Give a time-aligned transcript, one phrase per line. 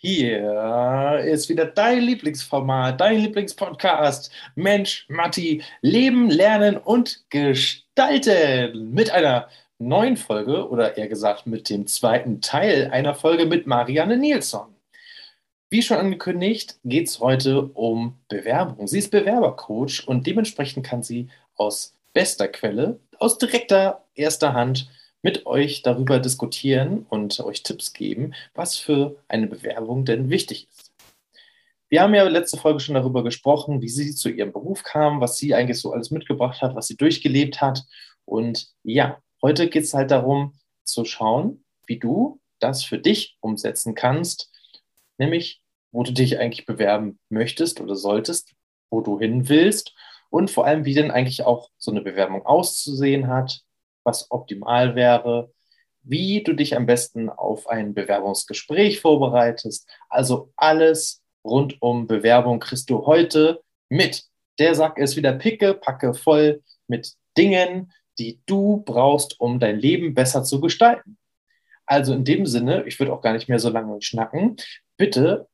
[0.00, 4.30] Hier ist wieder dein Lieblingsformat, dein Lieblingspodcast.
[4.54, 8.94] Mensch, Matti, Leben, Lernen und Gestalten.
[8.94, 9.48] Mit einer
[9.80, 14.68] neuen Folge oder eher gesagt mit dem zweiten Teil einer Folge mit Marianne Nilsson.
[15.68, 18.86] Wie schon angekündigt, geht es heute um Bewerbung.
[18.86, 21.26] Sie ist Bewerbercoach und dementsprechend kann sie
[21.56, 24.88] aus bester Quelle, aus direkter erster Hand
[25.22, 30.92] mit euch darüber diskutieren und euch Tipps geben, was für eine Bewerbung denn wichtig ist.
[31.88, 35.38] Wir haben ja letzte Folge schon darüber gesprochen, wie sie zu ihrem Beruf kam, was
[35.38, 37.84] sie eigentlich so alles mitgebracht hat, was sie durchgelebt hat.
[38.26, 40.54] Und ja, heute geht es halt darum
[40.84, 44.50] zu schauen, wie du das für dich umsetzen kannst,
[45.16, 48.54] nämlich wo du dich eigentlich bewerben möchtest oder solltest,
[48.90, 49.94] wo du hin willst
[50.30, 53.62] und vor allem, wie denn eigentlich auch so eine Bewerbung auszusehen hat,
[54.08, 55.52] was optimal wäre,
[56.02, 59.88] wie du dich am besten auf ein Bewerbungsgespräch vorbereitest.
[60.08, 64.24] Also alles rund um Bewerbung kriegst du heute mit.
[64.58, 70.14] Der Sack ist wieder picke, packe voll mit Dingen, die du brauchst, um dein Leben
[70.14, 71.18] besser zu gestalten.
[71.86, 74.56] Also in dem Sinne, ich würde auch gar nicht mehr so lange schnacken,
[74.96, 75.48] bitte,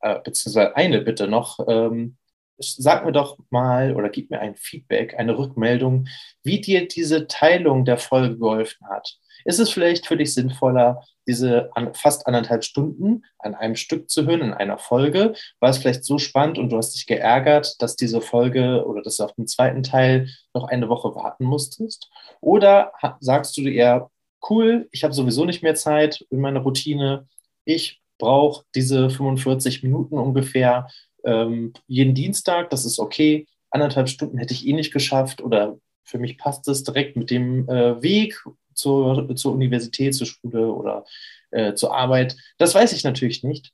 [0.00, 2.16] äh, beziehungsweise eine Bitte noch, ähm,
[2.60, 6.06] sag mir doch mal oder gib mir ein Feedback, eine Rückmeldung,
[6.42, 9.16] wie dir diese Teilung der Folge geholfen hat.
[9.44, 14.42] Ist es vielleicht für dich sinnvoller, diese fast anderthalb Stunden an einem Stück zu hören,
[14.42, 15.34] in einer Folge?
[15.60, 19.16] War es vielleicht so spannend und du hast dich geärgert, dass diese Folge oder dass
[19.16, 22.10] du auf den zweiten Teil noch eine Woche warten musstest?
[22.40, 24.10] Oder sagst du dir eher,
[24.48, 27.26] cool, ich habe sowieso nicht mehr Zeit in meiner Routine,
[27.64, 30.88] ich brauche diese 45 Minuten ungefähr
[31.24, 33.46] ähm, jeden Dienstag, das ist okay.
[33.70, 37.68] Anderthalb Stunden hätte ich eh nicht geschafft oder für mich passt es direkt mit dem
[37.68, 38.42] äh, Weg
[38.74, 41.04] zur, zur Universität, zur Schule oder
[41.50, 42.36] äh, zur Arbeit.
[42.58, 43.72] Das weiß ich natürlich nicht.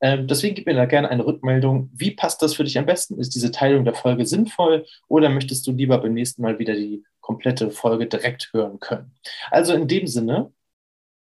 [0.00, 1.90] Ähm, deswegen gib mir da gerne eine Rückmeldung.
[1.92, 3.18] Wie passt das für dich am besten?
[3.18, 7.04] Ist diese Teilung der Folge sinnvoll oder möchtest du lieber beim nächsten Mal wieder die
[7.20, 9.12] komplette Folge direkt hören können?
[9.50, 10.52] Also in dem Sinne,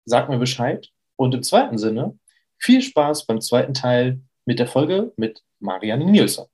[0.04, 0.88] sag mir Bescheid.
[1.16, 2.18] Und im zweiten Sinne,
[2.58, 6.46] viel Spaß beim zweiten Teil mit der Folge mit Marianne Nielsen.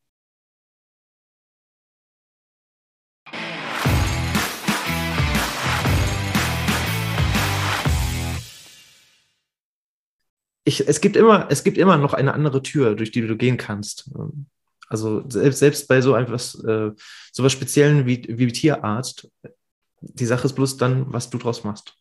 [10.65, 13.59] Ich, es, gibt immer, es gibt immer noch eine andere Tür, durch die du gehen
[13.59, 14.11] kannst.
[14.89, 16.91] Also selbst, selbst bei so etwas, äh,
[17.31, 19.31] so was Speziellen wie, wie Tierarzt,
[20.01, 21.97] die Sache ist bloß dann, was du draus machst.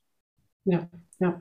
[0.66, 0.90] Ja,
[1.20, 1.40] ja.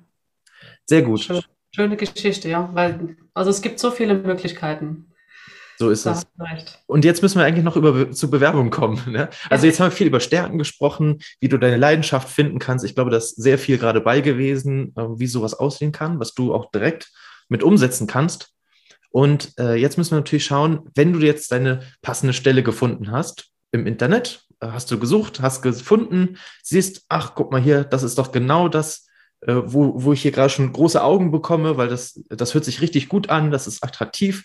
[0.84, 1.22] Sehr gut.
[1.22, 1.42] Schöne,
[1.74, 5.06] schöne Geschichte, ja, weil also es gibt so viele Möglichkeiten.
[5.78, 6.26] So ist es.
[6.86, 9.00] Und jetzt müssen wir eigentlich noch über, zu Bewerbungen kommen.
[9.10, 9.28] Ne?
[9.50, 12.84] Also jetzt haben wir viel über Stärken gesprochen, wie du deine Leidenschaft finden kannst.
[12.84, 16.34] Ich glaube, da ist sehr viel gerade bei gewesen, äh, wie sowas aussehen kann, was
[16.34, 17.10] du auch direkt
[17.48, 18.50] mit umsetzen kannst.
[19.10, 23.48] Und äh, jetzt müssen wir natürlich schauen, wenn du jetzt deine passende Stelle gefunden hast
[23.72, 28.18] im Internet, äh, hast du gesucht, hast gefunden, siehst, ach, guck mal hier, das ist
[28.18, 29.06] doch genau das,
[29.46, 32.80] äh, wo, wo ich hier gerade schon große Augen bekomme, weil das, das hört sich
[32.80, 34.44] richtig gut an, das ist attraktiv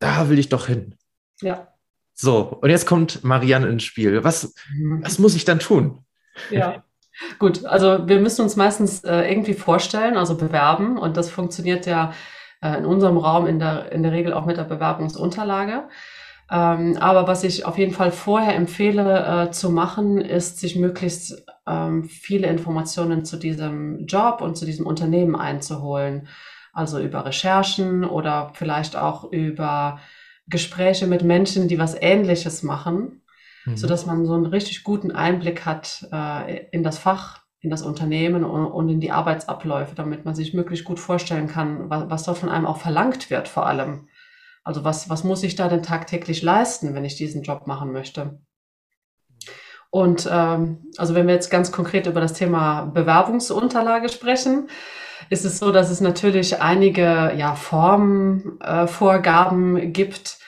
[0.00, 0.96] da will ich doch hin.
[1.40, 1.68] Ja.
[2.14, 4.24] So, und jetzt kommt Marianne ins Spiel.
[4.24, 5.04] Was, mhm.
[5.04, 6.04] was muss ich dann tun?
[6.50, 6.82] Ja.
[7.38, 10.98] Gut, also wir müssen uns meistens äh, irgendwie vorstellen, also bewerben.
[10.98, 12.14] Und das funktioniert ja
[12.62, 15.88] äh, in unserem Raum in der, in der Regel auch mit der Bewerbungsunterlage.
[16.50, 21.44] Ähm, aber was ich auf jeden Fall vorher empfehle äh, zu machen, ist, sich möglichst
[21.66, 26.28] ähm, viele Informationen zu diesem Job und zu diesem Unternehmen einzuholen
[26.72, 30.00] also über Recherchen oder vielleicht auch über
[30.46, 33.22] Gespräche mit Menschen, die was Ähnliches machen,
[33.64, 33.76] mhm.
[33.76, 37.82] so dass man so einen richtig guten Einblick hat äh, in das Fach, in das
[37.82, 42.22] Unternehmen und, und, in die Arbeitsabläufe, damit man sich möglichst gut vorstellen kann, was, was
[42.24, 44.08] dort von einem auch verlangt wird, vor allem.
[44.62, 48.40] Also was, was muss ich da denn tagtäglich leisten, wenn ich diesen Job machen möchte?
[49.90, 54.68] Und ähm, also wenn wir jetzt ganz konkret über das Thema Bewerbungsunterlage sprechen,
[55.28, 60.38] ist es so, dass es natürlich einige ja, Formvorgaben äh, gibt.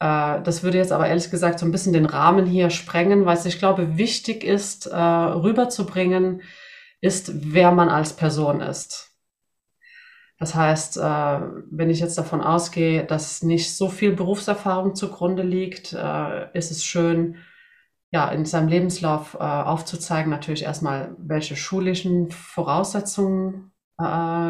[0.00, 3.36] Äh, das würde jetzt aber ehrlich gesagt so ein bisschen den Rahmen hier sprengen, weil
[3.36, 6.42] es, ich glaube, wichtig ist, äh, rüberzubringen,
[7.00, 9.07] ist, wer man als Person ist.
[10.38, 11.00] Das heißt, äh,
[11.70, 16.84] wenn ich jetzt davon ausgehe, dass nicht so viel Berufserfahrung zugrunde liegt, äh, ist es
[16.84, 17.36] schön,
[18.10, 23.72] ja, in seinem Lebenslauf äh, aufzuzeigen, natürlich erstmal, welche schulischen Voraussetzungen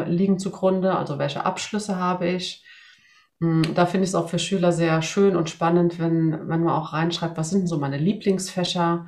[0.05, 2.63] liegen zugrunde, also welche Abschlüsse habe ich.
[3.41, 6.69] Hm, da finde ich es auch für Schüler sehr schön und spannend, wenn, wenn man
[6.69, 9.07] auch reinschreibt, was sind denn so meine Lieblingsfächer,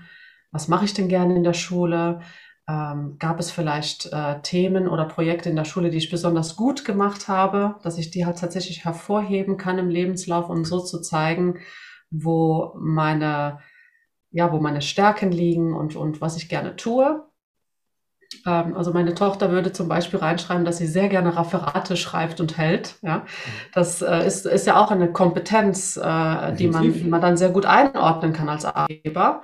[0.52, 2.22] was mache ich denn gerne in der Schule,
[2.70, 6.86] Ähm, gab es vielleicht äh, Themen oder Projekte in der Schule, die ich besonders gut
[6.86, 11.60] gemacht habe, dass ich die halt tatsächlich hervorheben kann im Lebenslauf, um so zu zeigen,
[12.12, 13.60] wo meine,
[14.32, 17.26] ja, wo meine Stärken liegen und, und was ich gerne tue.
[18.46, 22.58] Ähm, also meine Tochter würde zum Beispiel reinschreiben, dass sie sehr gerne Referate schreibt und
[22.58, 22.96] hält.
[23.02, 23.26] Ja,
[23.74, 27.50] das äh, ist, ist ja auch eine Kompetenz, äh, die man, die man dann sehr
[27.50, 29.42] gut einordnen kann als Arbeitgeber.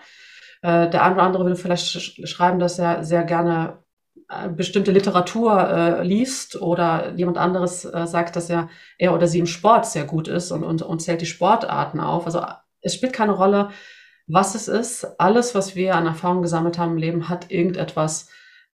[0.62, 3.84] Äh, der eine oder andere würde vielleicht sch schreiben, dass er sehr gerne
[4.30, 9.40] äh, bestimmte Literatur äh, liest oder jemand anderes äh, sagt, dass er er oder sie
[9.40, 12.26] im Sport sehr gut ist und, und, und zählt die Sportarten auf.
[12.26, 12.46] Also
[12.82, 13.70] es spielt keine Rolle,
[14.28, 15.20] was es ist.
[15.20, 18.30] Alles, was wir an Erfahrung gesammelt haben im Leben, hat irgendetwas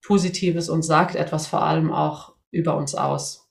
[0.04, 3.41] Positives und sagt etwas vor allem auch über uns aus.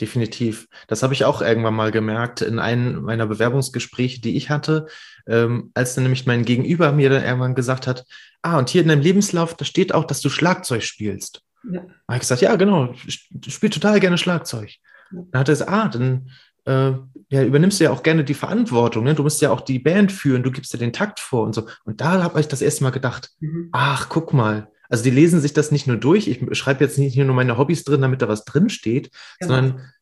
[0.00, 0.68] Definitiv.
[0.88, 4.86] Das habe ich auch irgendwann mal gemerkt in einem meiner Bewerbungsgespräche, die ich hatte,
[5.26, 8.04] ähm, als dann nämlich mein Gegenüber mir dann irgendwann gesagt hat,
[8.40, 11.42] ah, und hier in deinem Lebenslauf, da steht auch, dass du Schlagzeug spielst.
[11.64, 11.80] Ja.
[11.80, 14.70] Da habe ich gesagt, ja, genau, ich spiele total gerne Schlagzeug.
[15.12, 15.20] Ja.
[15.30, 16.30] Dann hat er gesagt, ah, dann
[16.64, 16.92] äh,
[17.28, 19.04] ja, übernimmst du ja auch gerne die Verantwortung.
[19.04, 19.14] Ne?
[19.14, 21.66] Du musst ja auch die Band führen, du gibst ja den Takt vor und so.
[21.84, 23.68] Und da habe ich das erste Mal gedacht, mhm.
[23.72, 26.28] ach, guck mal, also die lesen sich das nicht nur durch.
[26.28, 29.10] Ich schreibe jetzt nicht nur meine Hobbys drin, damit da was drin steht,
[29.40, 29.54] genau.
[29.54, 29.92] sondern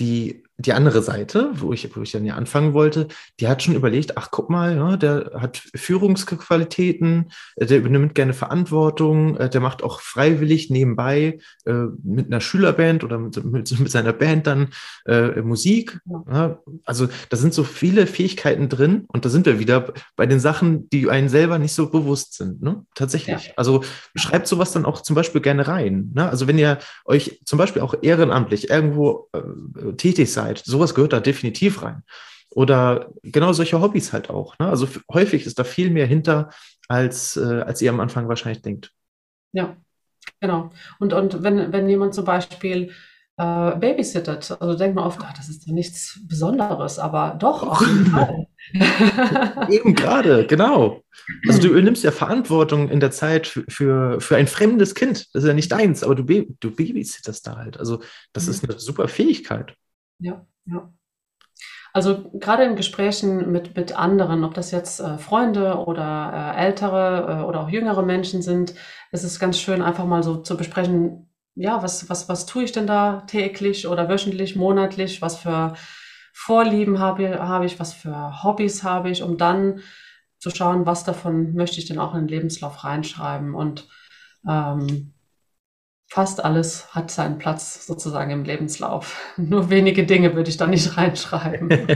[0.00, 3.08] die die andere Seite, wo ich, wo ich dann ja anfangen wollte,
[3.40, 8.32] die hat schon überlegt, ach guck mal, ja, der hat Führungsqualitäten, äh, der übernimmt gerne
[8.32, 11.72] Verantwortung, äh, der macht auch freiwillig nebenbei äh,
[12.02, 14.68] mit einer Schülerband oder mit, mit, mit seiner Band dann
[15.04, 16.00] äh, Musik.
[16.30, 16.58] Ja.
[16.84, 20.88] Also da sind so viele Fähigkeiten drin und da sind wir wieder bei den Sachen,
[20.88, 22.62] die einen selber nicht so bewusst sind.
[22.62, 22.86] Ne?
[22.94, 23.48] Tatsächlich.
[23.48, 23.52] Ja.
[23.56, 26.12] Also schreibt sowas dann auch zum Beispiel gerne rein.
[26.14, 26.28] Ne?
[26.28, 30.62] Also wenn ihr euch zum Beispiel auch ehrenamtlich irgendwo äh, tätig seid, Zeit.
[30.64, 32.02] Sowas gehört da definitiv rein.
[32.50, 34.58] Oder genau solche Hobbys halt auch.
[34.58, 34.68] Ne?
[34.68, 36.50] Also häufig ist da viel mehr hinter,
[36.88, 38.92] als, äh, als ihr am Anfang wahrscheinlich denkt.
[39.52, 39.76] Ja,
[40.40, 40.70] genau.
[40.98, 42.92] Und, und wenn, wenn jemand zum Beispiel
[43.36, 47.80] äh, babysittet, also denkt man oft, ach, das ist ja nichts Besonderes, aber doch, auf
[47.80, 48.46] jeden Fall.
[49.68, 51.02] Eben gerade, genau.
[51.46, 55.26] Also du übernimmst ja Verantwortung in der Zeit für, für, für ein fremdes Kind.
[55.34, 57.78] Das ist ja nicht deins, aber du, du babysitterst da halt.
[57.78, 58.02] Also
[58.32, 58.50] das mhm.
[58.50, 59.76] ist eine super Fähigkeit.
[60.18, 60.92] Ja, ja.
[61.92, 67.40] Also gerade in Gesprächen mit, mit anderen, ob das jetzt äh, Freunde oder äh, ältere
[67.42, 68.74] äh, oder auch jüngere Menschen sind,
[69.12, 72.72] ist es ganz schön, einfach mal so zu besprechen, ja, was, was, was tue ich
[72.72, 75.74] denn da täglich oder wöchentlich, monatlich, was für
[76.34, 79.80] Vorlieben habe, habe ich, was für Hobbys habe ich, um dann
[80.38, 83.54] zu schauen, was davon möchte ich denn auch in den Lebenslauf reinschreiben.
[83.54, 83.88] Und
[84.46, 85.14] ähm,
[86.08, 89.20] fast alles hat seinen Platz sozusagen im Lebenslauf.
[89.36, 91.68] Nur wenige Dinge würde ich da nicht reinschreiben.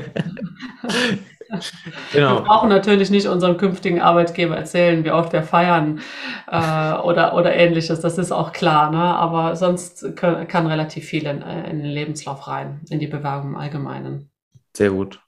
[2.13, 2.37] genau.
[2.37, 6.01] Wir brauchen natürlich nicht unserem künftigen Arbeitgeber erzählen, wie oft wir feiern
[6.49, 8.01] äh, oder, oder ähnliches.
[8.01, 8.91] Das ist auch klar.
[8.91, 8.99] Ne?
[8.99, 13.57] Aber sonst kann, kann relativ viel in, in, den Lebenslauf rein, in die Bewerbung im
[13.57, 14.31] Allgemeinen.
[14.77, 15.21] Sehr gut.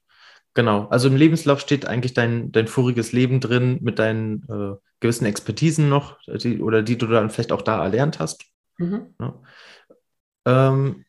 [0.54, 0.86] Genau.
[0.90, 5.88] Also im Lebenslauf steht eigentlich dein, dein voriges Leben drin mit deinen äh, gewissen Expertisen
[5.88, 8.51] noch, die, oder die du dann vielleicht auch da erlernt hast.
[8.82, 9.14] Mhm.
[9.20, 9.34] Ja.
[10.44, 11.04] Ähm,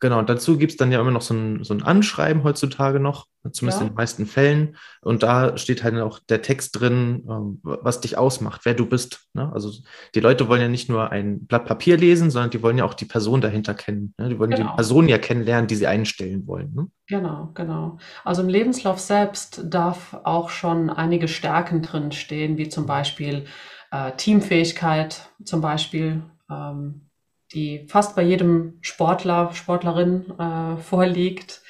[0.00, 3.26] genau, dazu gibt es dann ja immer noch so ein, so ein Anschreiben heutzutage noch,
[3.52, 3.86] zumindest ja.
[3.86, 4.76] in den meisten Fällen.
[5.02, 9.28] Und da steht halt auch der Text drin, ähm, was dich ausmacht, wer du bist.
[9.34, 9.52] Ne?
[9.52, 9.70] Also
[10.14, 12.94] die Leute wollen ja nicht nur ein Blatt Papier lesen, sondern die wollen ja auch
[12.94, 14.14] die Person dahinter kennen.
[14.18, 14.30] Ne?
[14.30, 14.70] Die wollen genau.
[14.70, 16.74] die Person ja kennenlernen, die sie einstellen wollen.
[16.74, 16.88] Ne?
[17.06, 17.98] Genau, genau.
[18.24, 23.44] Also im Lebenslauf selbst darf auch schon einige Stärken drin stehen, wie zum Beispiel
[23.90, 27.10] äh, Teamfähigkeit, zum Beispiel ähm,
[27.52, 31.62] die fast bei jedem Sportler, Sportlerin äh, vorliegt.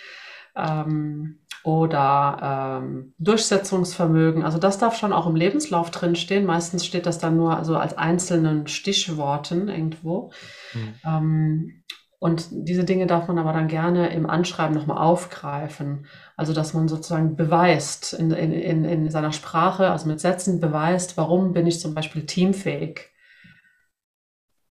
[0.57, 4.45] Ähm, oder ähm, Durchsetzungsvermögen.
[4.45, 6.47] Also das darf schon auch im Lebenslauf drinstehen.
[6.47, 10.33] Meistens steht das dann nur also als einzelnen Stichworten irgendwo.
[10.73, 10.95] Mhm.
[11.05, 11.83] Ähm,
[12.19, 16.07] und diese Dinge darf man aber dann gerne im Anschreiben nochmal aufgreifen.
[16.37, 21.53] Also dass man sozusagen beweist in, in, in seiner Sprache, also mit Sätzen beweist, warum
[21.53, 23.10] bin ich zum Beispiel teamfähig.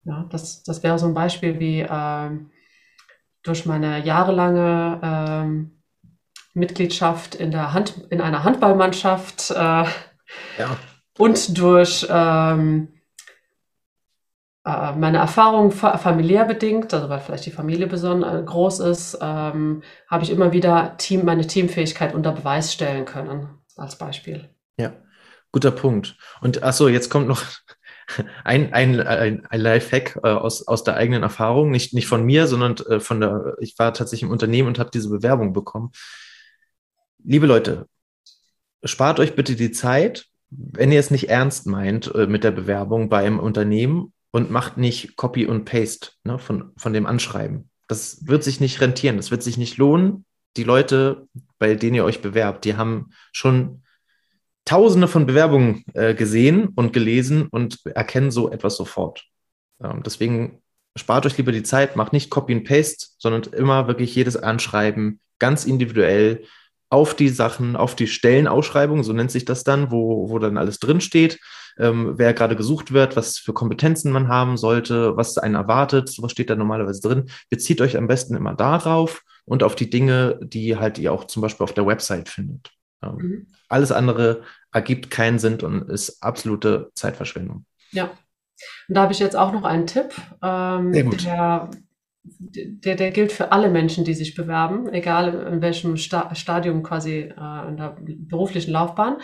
[0.05, 2.31] Ja, das, das wäre so ein Beispiel wie äh,
[3.43, 9.87] durch meine jahrelange äh, Mitgliedschaft in, der Hand, in einer Handballmannschaft äh, ja.
[11.19, 12.89] und durch ähm,
[14.65, 19.19] äh, meine Erfahrung fa familiär bedingt, also weil vielleicht die Familie besonders äh, groß ist,
[19.21, 24.51] ähm, habe ich immer wieder Team, meine Teamfähigkeit unter Beweis stellen können, als Beispiel.
[24.77, 24.93] Ja,
[25.53, 26.17] guter Punkt.
[26.41, 27.43] Und achso, jetzt kommt noch
[28.45, 32.47] ein, ein, ein, ein Lifehack äh, aus, aus der eigenen Erfahrung, nicht, nicht von mir,
[32.47, 35.91] sondern äh, von der, ich war tatsächlich im Unternehmen und habe diese Bewerbung bekommen.
[37.23, 37.87] Liebe Leute,
[38.85, 43.09] spart euch bitte die Zeit, wenn ihr es nicht ernst meint äh, mit der Bewerbung
[43.09, 47.71] beim Unternehmen und macht nicht Copy und Paste ne, von, von dem Anschreiben.
[47.89, 50.25] Das wird sich nicht rentieren, das wird sich nicht lohnen.
[50.57, 53.83] Die Leute, bei denen ihr euch bewerbt, die haben schon
[54.65, 59.25] tausende von Bewerbungen äh, gesehen und gelesen und erkennen so etwas sofort.
[59.83, 60.63] Ähm, deswegen
[60.97, 65.21] spart euch lieber die Zeit, macht nicht Copy and Paste, sondern immer wirklich jedes Anschreiben
[65.39, 66.45] ganz individuell
[66.91, 70.81] auf die Sachen, auf die Stellenausschreibung, so nennt sich das dann, wo, wo dann alles
[70.81, 71.39] drinsteht,
[71.79, 76.33] ähm, wer gerade gesucht wird, was für Kompetenzen man haben sollte, was einen erwartet, sowas
[76.33, 77.31] steht da normalerweise drin.
[77.49, 81.43] Bezieht euch am besten immer darauf und auf die Dinge, die halt ihr auch zum
[81.43, 82.73] Beispiel auf der Website findet.
[83.03, 83.47] Ähm, mhm.
[83.69, 84.43] Alles andere
[84.73, 87.65] ergibt keinen Sinn und ist absolute Zeitverschwendung.
[87.93, 88.11] Ja.
[88.89, 90.13] Und da habe ich jetzt auch noch einen Tipp.
[90.43, 91.25] Ähm, Sehr gut.
[91.25, 91.71] Der
[92.23, 97.33] der, der gilt für alle Menschen, die sich bewerben, egal in welchem Sta Stadium quasi
[97.37, 99.17] äh, in der beruflichen Laufbahn.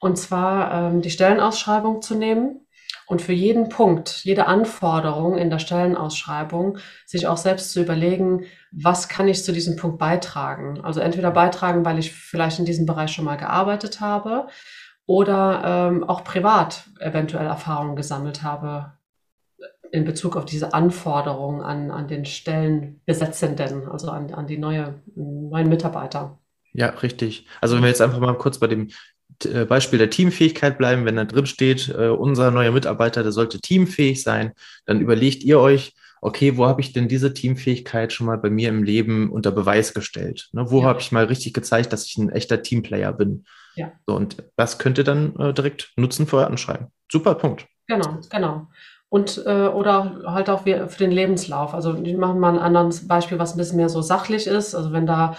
[0.00, 2.67] Und zwar ähm, die Stellenausschreibung zu nehmen
[3.08, 9.08] und für jeden Punkt, jede Anforderung in der Stellenausschreibung sich auch selbst zu überlegen, was
[9.08, 10.82] kann ich zu diesem Punkt beitragen?
[10.82, 14.48] Also entweder beitragen, weil ich vielleicht in diesem Bereich schon mal gearbeitet habe
[15.06, 18.92] oder ähm, auch privat eventuell Erfahrungen gesammelt habe
[19.90, 25.70] in Bezug auf diese Anforderungen an, an den Stellenbesetzenden, also an, an die neue, neuen
[25.70, 26.38] Mitarbeiter.
[26.74, 27.46] Ja, richtig.
[27.62, 28.88] Also wenn wir jetzt einfach mal kurz bei dem
[29.68, 34.22] Beispiel der Teamfähigkeit bleiben, wenn da drin steht, äh, unser neuer Mitarbeiter, der sollte teamfähig
[34.22, 34.52] sein,
[34.86, 38.68] dann überlegt ihr euch, okay, wo habe ich denn diese Teamfähigkeit schon mal bei mir
[38.68, 40.48] im Leben unter Beweis gestellt?
[40.52, 40.86] Ne, wo ja.
[40.86, 43.44] habe ich mal richtig gezeigt, dass ich ein echter Teamplayer bin?
[43.76, 43.92] Ja.
[44.06, 46.88] So, und das könnt ihr dann äh, direkt nutzen für euer Anschreiben.
[47.10, 47.66] Super Punkt.
[47.86, 48.66] Genau, genau
[49.10, 51.74] und äh, oder halt auch für den Lebenslauf.
[51.74, 54.74] Also ich mache mal ein anderes Beispiel, was ein bisschen mehr so sachlich ist.
[54.74, 55.36] Also wenn da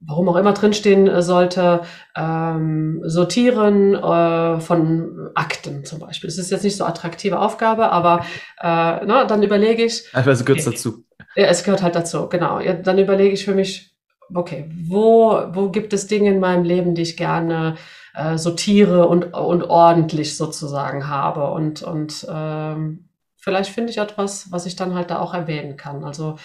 [0.00, 1.82] warum auch immer drinstehen äh, sollte,
[2.16, 6.28] ähm, sortieren äh, von Akten zum Beispiel.
[6.28, 8.24] Das ist jetzt nicht so attraktive Aufgabe, aber
[8.60, 10.04] äh, na, dann überlege ich.
[10.12, 11.04] Also gehört okay, dazu.
[11.36, 12.60] Ja, es gehört halt dazu, genau.
[12.60, 13.94] Ja, dann überlege ich für mich,
[14.34, 17.76] okay, wo, wo gibt es Dinge in meinem Leben, die ich gerne
[18.14, 21.50] äh, sortiere und, und ordentlich sozusagen habe.
[21.50, 26.04] Und, und ähm, vielleicht finde ich etwas, was ich dann halt da auch erwähnen kann.
[26.04, 26.36] Also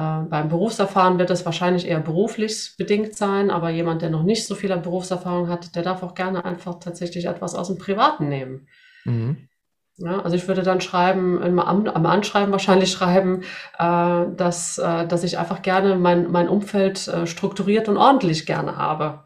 [0.00, 4.46] äh, beim Berufserfahren wird es wahrscheinlich eher beruflich bedingt sein, aber jemand, der noch nicht
[4.46, 8.68] so viel Berufserfahrung hat, der darf auch gerne einfach tatsächlich etwas aus dem Privaten nehmen.
[9.04, 9.48] Mhm.
[9.96, 13.42] Ja, also ich würde dann schreiben, am, am Anschreiben wahrscheinlich schreiben,
[13.78, 18.76] äh, dass, äh, dass ich einfach gerne mein, mein Umfeld äh, strukturiert und ordentlich gerne
[18.76, 19.24] habe.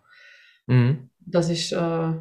[0.67, 2.13] Mhm dass ich äh,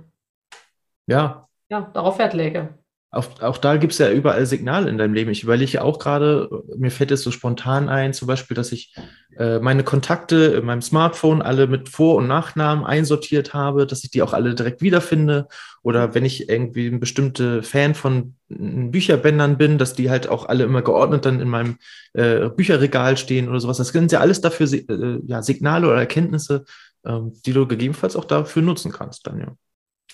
[1.07, 1.47] ja.
[1.69, 2.77] Ja, darauf Wert lege.
[3.13, 5.29] Auch, auch da gibt es ja überall Signale in deinem Leben.
[5.29, 8.95] Ich überlege auch gerade, mir fällt es so spontan ein, zum Beispiel, dass ich
[9.37, 14.09] äh, meine Kontakte in meinem Smartphone alle mit Vor- und Nachnamen einsortiert habe, dass ich
[14.09, 15.47] die auch alle direkt wiederfinde.
[15.83, 20.63] Oder wenn ich irgendwie ein bestimmter Fan von Bücherbändern bin, dass die halt auch alle
[20.63, 21.77] immer geordnet dann in meinem
[22.13, 23.77] äh, Bücherregal stehen oder sowas.
[23.77, 26.65] Das sind ja alles dafür äh, ja, Signale oder Erkenntnisse,
[27.05, 29.55] ähm, die du gegebenenfalls auch dafür nutzen kannst, dann ja.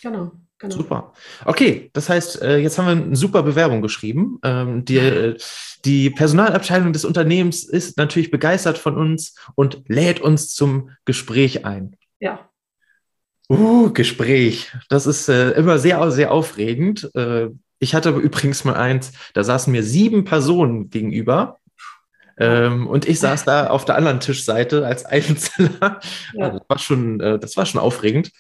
[0.02, 0.34] Genau.
[0.60, 0.76] Genau.
[0.76, 1.14] Super.
[1.46, 4.40] Okay, das heißt, äh, jetzt haben wir eine super Bewerbung geschrieben.
[4.44, 5.38] Ähm, die, äh,
[5.86, 11.96] die Personalabteilung des Unternehmens ist natürlich begeistert von uns und lädt uns zum Gespräch ein.
[12.20, 12.50] Ja.
[13.50, 14.72] Uh, Gespräch.
[14.90, 17.10] Das ist äh, immer sehr, sehr aufregend.
[17.80, 21.60] ich hatte übrigens mal eins, da saßen mir sieben Personen gegenüber
[22.40, 26.00] ähm, und ich saß da auf der anderen Tischseite als Einzelner.
[26.34, 26.46] Ja.
[26.46, 28.32] Also das, war schon, äh, das war schon aufregend.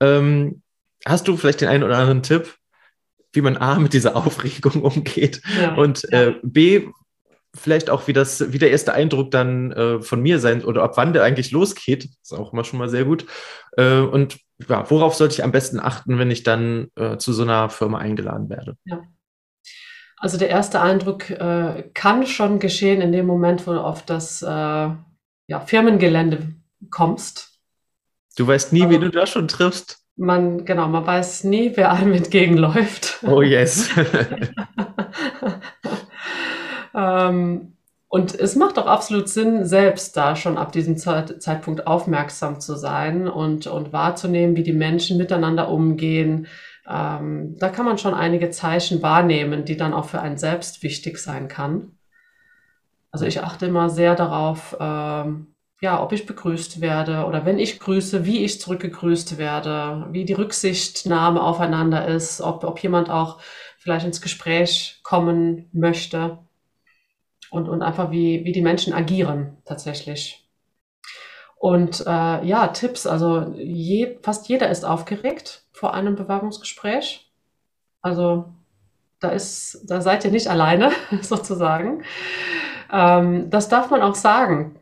[0.00, 0.62] Ähm,
[1.06, 2.54] hast du vielleicht den einen oder anderen Tipp,
[3.32, 5.74] wie man A mit dieser Aufregung umgeht ja.
[5.74, 6.88] und äh, B
[7.54, 10.96] vielleicht auch, wie, das, wie der erste Eindruck dann äh, von mir sein oder ab
[10.96, 12.08] wann der eigentlich losgeht.
[12.22, 13.26] Ist auch immer schon mal sehr gut.
[13.76, 17.42] Äh, und ja, worauf sollte ich am besten achten, wenn ich dann äh, zu so
[17.42, 18.76] einer Firma eingeladen werde?
[18.84, 19.02] Ja.
[20.16, 24.42] Also der erste Eindruck äh, kann schon geschehen in dem Moment, wo du auf das
[24.42, 26.54] äh, ja, Firmengelände
[26.90, 27.58] kommst.
[28.36, 30.03] Du weißt nie, also, wie du da schon triffst.
[30.16, 33.18] Man, genau, man weiß nie, wer einem entgegenläuft.
[33.26, 33.90] Oh yes.
[36.94, 37.72] ähm,
[38.08, 43.26] und es macht auch absolut Sinn, selbst da schon ab diesem Zeitpunkt aufmerksam zu sein
[43.26, 46.46] und, und wahrzunehmen, wie die Menschen miteinander umgehen,
[46.88, 51.18] ähm, da kann man schon einige Zeichen wahrnehmen, die dann auch für einen selbst wichtig
[51.18, 51.92] sein kann.
[53.10, 57.80] Also ich achte immer sehr darauf, ähm, ja, ob ich begrüßt werde oder wenn ich
[57.80, 63.40] grüße, wie ich zurückgegrüßt werde, wie die Rücksichtnahme aufeinander ist, ob, ob jemand auch
[63.78, 66.38] vielleicht ins Gespräch kommen möchte
[67.50, 70.48] und, und einfach wie, wie die Menschen agieren tatsächlich.
[71.56, 77.30] Und äh, ja, Tipps, also je, fast jeder ist aufgeregt vor einem Bewerbungsgespräch.
[78.02, 78.52] Also
[79.20, 82.04] da ist, da seid ihr nicht alleine, sozusagen.
[82.92, 84.76] Ähm, das darf man auch sagen.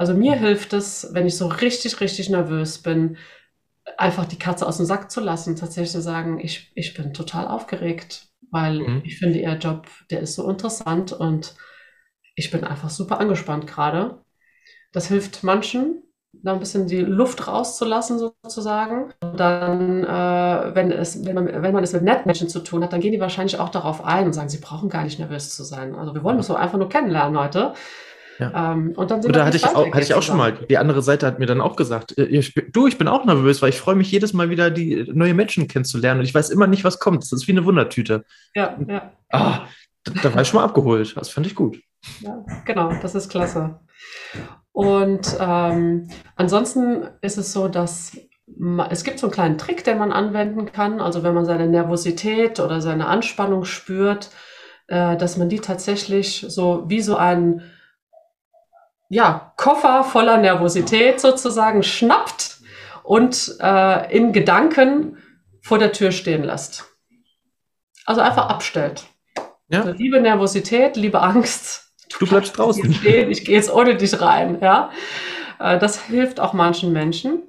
[0.00, 3.18] Also mir hilft es, wenn ich so richtig, richtig nervös bin,
[3.98, 7.46] einfach die Katze aus dem Sack zu lassen, tatsächlich zu sagen, ich, ich bin total
[7.46, 9.02] aufgeregt, weil mhm.
[9.04, 11.54] ich finde, ihr Job, der ist so interessant und
[12.34, 14.24] ich bin einfach super angespannt gerade.
[14.90, 16.02] Das hilft manchen,
[16.32, 19.12] da ein bisschen die Luft rauszulassen sozusagen.
[19.20, 22.94] Und dann, äh, wenn, es, wenn, man, wenn man es mit Nettmenschen zu tun hat,
[22.94, 25.62] dann gehen die wahrscheinlich auch darauf ein und sagen, sie brauchen gar nicht nervös zu
[25.62, 25.94] sein.
[25.94, 27.74] Also wir wollen uns so einfach nur kennenlernen heute.
[28.40, 28.72] Ja.
[28.72, 30.52] Ähm, und dann sind Oder hatte ich, auch, hatte ich auch schon mal.
[30.52, 33.60] Die andere Seite hat mir dann auch gesagt, äh, ich, du, ich bin auch nervös,
[33.60, 36.20] weil ich freue mich jedes Mal wieder, die neue Menschen kennenzulernen.
[36.20, 37.22] Und ich weiß immer nicht, was kommt.
[37.22, 38.24] Das ist wie eine Wundertüte.
[38.54, 39.12] Ja, ja.
[39.30, 39.66] Ah,
[40.04, 41.16] da, da war ich schon mal abgeholt.
[41.16, 41.78] Das fand ich gut.
[42.20, 43.78] Ja, genau, das ist klasse.
[44.72, 48.16] Und ähm, ansonsten ist es so, dass
[48.90, 51.00] es gibt so einen kleinen Trick, den man anwenden kann.
[51.00, 54.30] Also wenn man seine Nervosität oder seine Anspannung spürt,
[54.88, 57.62] äh, dass man die tatsächlich so wie so ein
[59.10, 62.60] ja, Koffer voller Nervosität sozusagen schnappt
[63.02, 65.18] und äh, in Gedanken
[65.60, 66.86] vor der Tür stehen lässt.
[68.06, 69.04] Also einfach abstellt.
[69.68, 69.80] Ja.
[69.80, 72.92] Also, liebe Nervosität, liebe Angst, Du bleibst draußen.
[72.92, 74.58] Stehen, ich gehe jetzt ohne dich rein.
[74.60, 74.90] Ja?
[75.58, 77.42] Äh, das hilft auch manchen Menschen,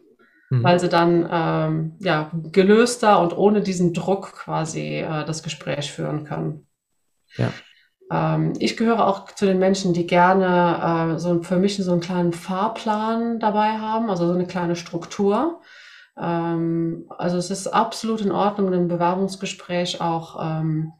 [0.49, 0.63] mhm.
[0.63, 6.25] weil sie dann ähm, ja, gelöster und ohne diesen Druck quasi äh, das Gespräch führen
[6.25, 6.67] können.
[7.35, 7.51] Ja.
[8.11, 12.01] Ähm, ich gehöre auch zu den Menschen, die gerne äh, so für mich so einen
[12.01, 15.61] kleinen Fahrplan dabei haben, also so eine kleine Struktur.
[16.19, 20.91] Ähm, also es ist absolut in Ordnung, in einem Bewerbungsgespräch auch ähm,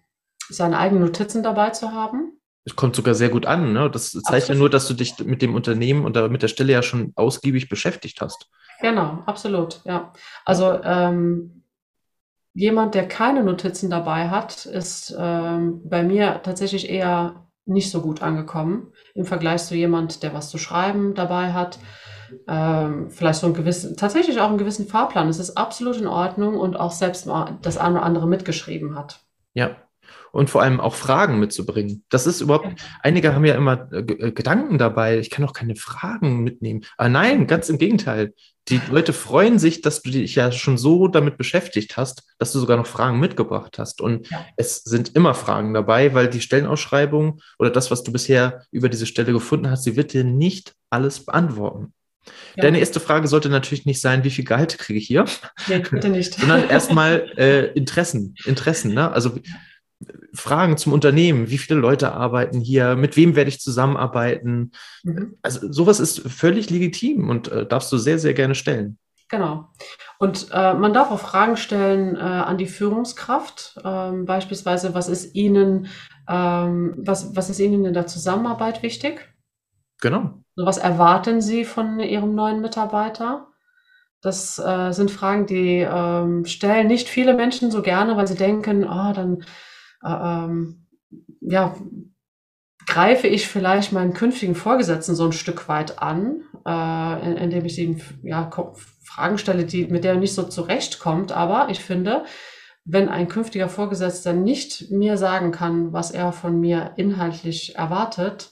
[0.50, 2.40] seine eigenen Notizen dabei zu haben.
[2.64, 3.74] Es kommt sogar sehr gut an.
[3.74, 3.90] Ne?
[3.90, 6.84] Das zeigt ja nur, dass du dich mit dem Unternehmen und mit der Stelle ja
[6.84, 8.50] schon ausgiebig beschäftigt hast.
[8.82, 10.14] Genau, absolut, ja.
[10.46, 11.61] Also ähm,
[12.54, 18.22] jemand, der keine Notizen dabei hat, ist ähm, bei mir tatsächlich eher nicht so gut
[18.22, 21.80] angekommen im Vergleich zu jemand, der was zu schreiben dabei hat.
[22.48, 25.28] Ähm, vielleicht so einen gewissen, tatsächlich auch einen gewissen Fahrplan.
[25.30, 27.28] Es ist absolut in Ordnung und auch selbst
[27.62, 29.20] das eine oder andere mitgeschrieben hat.
[29.54, 29.76] Ja,
[30.32, 32.04] und vor allem auch Fragen mitzubringen.
[32.10, 32.68] Das ist überhaupt,
[33.02, 36.84] einige haben ja immer äh, äh, Gedanken dabei, ich kann auch keine Fragen mitnehmen.
[36.98, 38.34] Aber nein, ganz im Gegenteil.
[38.70, 42.60] Die Leute freuen sich, dass du dich ja schon so damit beschäftigt hast, dass du
[42.60, 44.02] sogar noch Fragen mitgebracht hast.
[44.02, 44.46] Und ja.
[44.56, 49.08] es sind immer Fragen dabei, weil die Stellenausschreibung oder das, was du bisher über diese
[49.08, 51.94] Stelle gefunden hast, sie wird dir nicht alles beantworten.
[52.56, 52.64] Ja.
[52.64, 55.26] Deine erste Frage sollte natürlich nicht sein, wie viel Gehalt kriege ich hier?
[55.68, 56.34] Nee, bitte nicht.
[56.40, 58.36] Sondern erstmal äh, Interessen.
[58.46, 59.12] Interessen, ne?
[59.12, 59.40] Also
[60.34, 64.72] Fragen zum Unternehmen, wie viele Leute arbeiten hier, mit wem werde ich zusammenarbeiten.
[65.04, 65.38] Mhm.
[65.42, 68.98] Also sowas ist völlig legitim und äh, darfst du sehr, sehr gerne stellen.
[69.30, 69.70] Genau.
[70.20, 75.36] Und äh, man darf auch Fragen stellen äh, an die Führungskraft, ähm, beispielsweise, was ist
[75.36, 75.88] Ihnen,
[76.28, 79.34] ähm, was, was ist Ihnen in der Zusammenarbeit wichtig?
[80.02, 80.44] Genau.
[80.58, 83.48] Was erwarten Sie von Ihrem neuen Mitarbeiter?
[84.22, 88.84] Das äh, sind Fragen, die ähm, stellen nicht viele Menschen so gerne, weil sie denken,
[88.84, 89.44] oh, dann
[90.06, 90.88] ähm,
[91.42, 91.76] ja,
[92.88, 98.02] greife ich vielleicht meinen künftigen Vorgesetzten so ein Stück weit an, äh, indem ich ihm
[98.24, 98.50] ja,
[99.04, 101.32] Fragen stelle, die, mit der er nicht so zurechtkommt.
[101.32, 102.26] Aber ich finde,
[102.86, 108.52] wenn ein künftiger Vorgesetzter nicht mir sagen kann, was er von mir inhaltlich erwartet,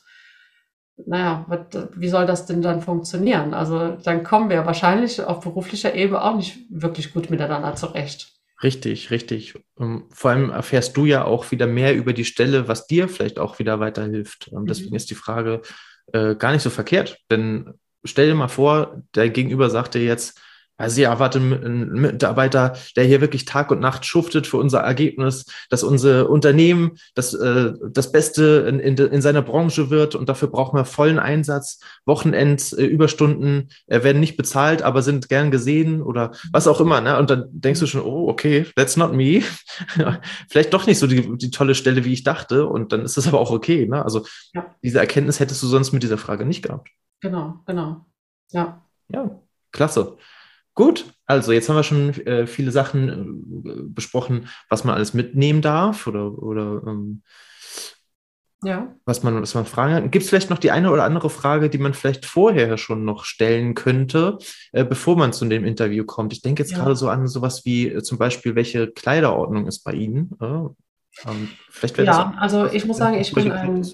[1.05, 1.45] naja,
[1.95, 3.53] wie soll das denn dann funktionieren?
[3.53, 8.38] Also dann kommen wir wahrscheinlich auf beruflicher Ebene auch nicht wirklich gut miteinander zurecht.
[8.61, 9.55] Richtig, richtig.
[9.79, 13.39] Ähm, vor allem erfährst du ja auch wieder mehr über die Stelle, was dir vielleicht
[13.39, 14.49] auch wieder weiterhilft.
[14.53, 14.97] Ähm, deswegen mhm.
[14.97, 15.61] ist die Frage
[16.11, 17.19] äh, gar nicht so verkehrt.
[17.31, 20.41] Denn stell dir mal vor, der Gegenüber sagt dir jetzt,
[20.79, 25.45] also ja, warte, ein Mitarbeiter, der hier wirklich Tag und Nacht schuftet für unser Ergebnis,
[25.69, 30.47] dass unser Unternehmen das, äh, das Beste in, in, in seiner Branche wird und dafür
[30.47, 31.81] brauchen wir vollen Einsatz.
[32.05, 37.01] Wochenends, äh, Überstunden äh, werden nicht bezahlt, aber sind gern gesehen oder was auch immer.
[37.01, 37.17] Ne?
[37.17, 39.41] Und dann denkst du schon, oh, okay, that's not me.
[40.49, 42.65] Vielleicht doch nicht so die, die tolle Stelle, wie ich dachte.
[42.65, 43.85] Und dann ist das aber auch okay.
[43.85, 44.01] Ne?
[44.01, 44.73] Also ja.
[44.81, 46.87] diese Erkenntnis hättest du sonst mit dieser Frage nicht gehabt.
[47.19, 48.05] Genau, genau.
[48.51, 48.81] Ja.
[49.09, 49.41] Ja,
[49.73, 50.17] klasse.
[50.79, 53.09] Gut, also jetzt haben wir schon äh, viele Sachen
[53.65, 57.21] äh, besprochen, was man alles mitnehmen darf oder, oder ähm,
[58.63, 58.95] ja.
[59.03, 60.09] was, man, was man fragen hat.
[60.09, 63.25] Gibt es vielleicht noch die eine oder andere Frage, die man vielleicht vorher schon noch
[63.25, 64.37] stellen könnte,
[64.71, 66.31] äh, bevor man zu dem Interview kommt?
[66.31, 66.77] Ich denke jetzt ja.
[66.77, 70.31] gerade so an sowas wie äh, zum Beispiel, welche Kleiderordnung ist bei Ihnen?
[70.39, 73.85] Ähm, vielleicht ja, also ich muss sagen, ich bin ein,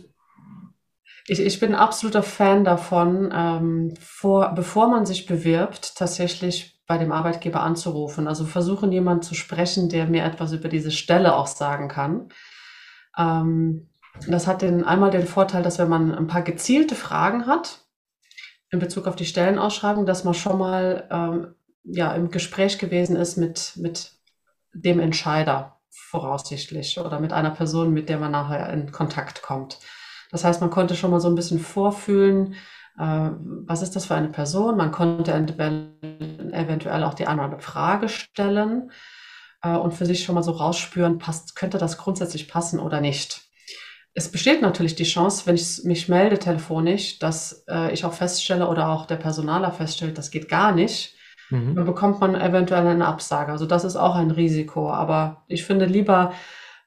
[1.26, 7.12] Ich, ich bin absoluter Fan davon, ähm, vor, bevor man sich bewirbt, tatsächlich bei dem
[7.12, 8.28] Arbeitgeber anzurufen.
[8.28, 12.30] Also versuchen, jemanden zu sprechen, der mir etwas über diese Stelle auch sagen kann.
[13.17, 13.89] Ähm,
[14.28, 17.82] das hat den, einmal den Vorteil, dass wenn man ein paar gezielte Fragen hat
[18.71, 23.38] in Bezug auf die Stellenausschreibung, dass man schon mal ähm, ja, im Gespräch gewesen ist
[23.38, 24.12] mit, mit
[24.74, 29.80] dem Entscheider voraussichtlich oder mit einer Person, mit der man nachher in Kontakt kommt.
[30.32, 32.56] Das heißt, man konnte schon mal so ein bisschen vorfühlen,
[32.97, 34.77] was ist das für eine Person.
[34.77, 38.91] Man konnte eventuell auch die andere Frage stellen
[39.62, 43.41] äh, und für sich schon mal so rausspüren, passt, könnte das grundsätzlich passen oder nicht.
[44.13, 48.67] Es besteht natürlich die Chance, wenn ich mich melde telefonisch, dass äh, ich auch feststelle
[48.69, 51.15] oder auch der Personaler feststellt, das geht gar nicht.
[51.49, 51.75] Mhm.
[51.75, 53.51] Dann bekommt man eventuell eine Absage.
[53.51, 54.89] Also das ist auch ein Risiko.
[54.89, 56.31] Aber ich finde lieber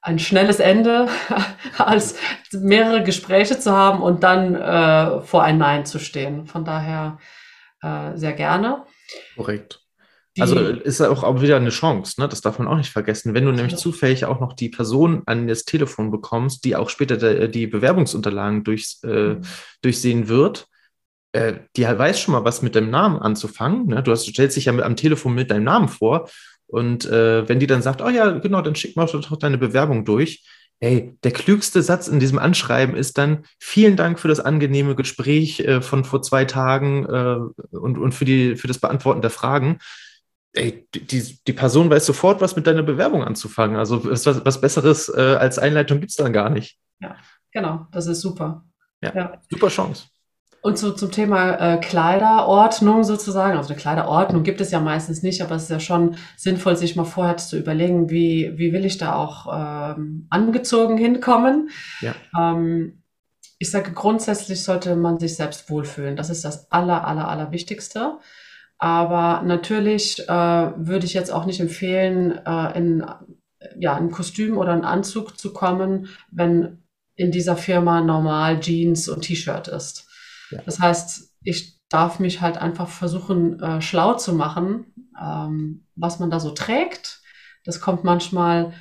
[0.01, 1.09] ein schnelles Ende,
[1.79, 2.17] als
[2.53, 6.47] mehrere Gespräche zu haben und dann äh, vor ein Nein zu stehen.
[6.47, 7.19] Von daher
[7.83, 8.85] äh, sehr gerne.
[9.37, 9.81] Korrekt.
[10.37, 12.29] Die, also ist auch, auch wieder eine Chance, ne?
[12.29, 13.35] das darf man auch nicht vergessen.
[13.35, 17.17] Wenn du nämlich zufällig auch noch die Person an das Telefon bekommst, die auch später
[17.17, 19.43] de, die Bewerbungsunterlagen durchs, äh, mhm.
[19.83, 20.69] durchsehen wird,
[21.33, 23.87] äh, die weiß schon mal was mit deinem Namen anzufangen.
[23.87, 24.03] Ne?
[24.03, 26.29] Du, hast, du stellst dich ja mit, am Telefon mit deinem Namen vor
[26.69, 30.05] und äh, wenn die dann sagt, oh ja, genau, dann schick mal doch deine Bewerbung
[30.05, 30.45] durch.
[30.81, 35.61] Ey, der klügste Satz in diesem Anschreiben ist dann, vielen Dank für das angenehme Gespräch
[35.61, 39.79] äh, von vor zwei Tagen äh, und, und für, die, für das Beantworten der Fragen.
[40.53, 43.77] Ey, die, die Person weiß sofort, was mit deiner Bewerbung anzufangen.
[43.77, 46.79] Also was, was Besseres äh, als Einleitung gibt es dann gar nicht.
[47.01, 47.17] Ja,
[47.51, 48.65] genau, das ist super.
[49.03, 49.41] Ja, ja.
[49.51, 50.05] super Chance.
[50.69, 55.41] Und so zum Thema äh, Kleiderordnung sozusagen, also eine Kleiderordnung gibt es ja meistens nicht,
[55.41, 58.99] aber es ist ja schon sinnvoll, sich mal vorher zu überlegen, wie, wie will ich
[58.99, 61.71] da auch ähm, angezogen hinkommen.
[62.03, 62.15] Ja.
[62.39, 63.03] Ähm,
[63.59, 66.17] ich sage, grundsätzlich sollte man sich selbst wohlfühlen.
[66.17, 68.19] Das ist das aller, aller, aller Wichtigste.
[68.77, 70.33] Aber natürlich äh,
[70.77, 73.07] würde ich jetzt auch nicht empfehlen, äh, in
[73.79, 76.83] ja, ein Kostüm oder einen Anzug zu kommen, wenn
[77.17, 80.08] in dieser Firma normal Jeans und T-Shirt ist.
[80.51, 80.63] Ja.
[80.65, 86.31] Das heißt, ich darf mich halt einfach versuchen, äh, schlau zu machen, ähm, was man
[86.31, 87.21] da so trägt.
[87.65, 88.73] Das kommt manchmal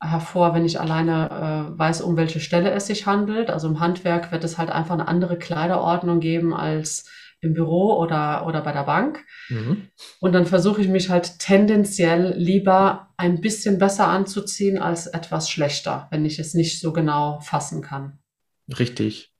[0.00, 3.50] hervor, wenn ich alleine äh, weiß, um welche Stelle es sich handelt.
[3.50, 7.08] Also im Handwerk wird es halt einfach eine andere Kleiderordnung geben als
[7.40, 9.24] im Büro oder, oder bei der Bank.
[9.48, 9.88] Mhm.
[10.20, 16.08] Und dann versuche ich mich halt tendenziell lieber ein bisschen besser anzuziehen als etwas schlechter,
[16.10, 18.18] wenn ich es nicht so genau fassen kann.
[18.78, 19.32] Richtig.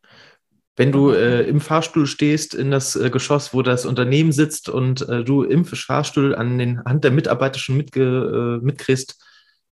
[0.76, 5.08] Wenn du äh, im Fahrstuhl stehst in das äh, Geschoss, wo das Unternehmen sitzt und
[5.08, 9.22] äh, du im Fahrstuhl an den Hand der Mitarbeiter schon mitge, äh, mitkriegst,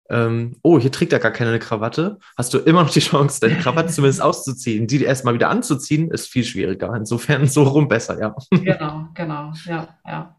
[0.09, 3.57] ähm, oh, hier trägt er gar keine Krawatte, hast du immer noch die Chance, deine
[3.57, 4.87] Krawatte zumindest auszuziehen.
[4.87, 6.93] Die erstmal wieder anzuziehen, ist viel schwieriger.
[6.95, 8.35] Insofern so rum besser, ja.
[8.51, 10.35] Genau, genau, ja, ja.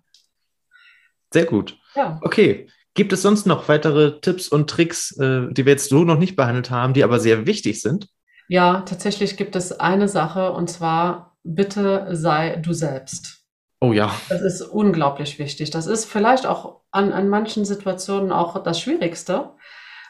[1.33, 1.77] Sehr gut.
[1.95, 2.19] Ja.
[2.23, 2.69] Okay.
[2.95, 6.35] Gibt es sonst noch weitere Tipps und Tricks, äh, die wir jetzt so noch nicht
[6.35, 8.09] behandelt haben, die aber sehr wichtig sind?
[8.49, 13.45] Ja, tatsächlich gibt es eine Sache und zwar, bitte sei du selbst.
[13.81, 14.15] Oh ja.
[14.29, 15.71] Das ist unglaublich wichtig.
[15.71, 19.51] Das ist vielleicht auch an, an manchen Situationen auch das Schwierigste,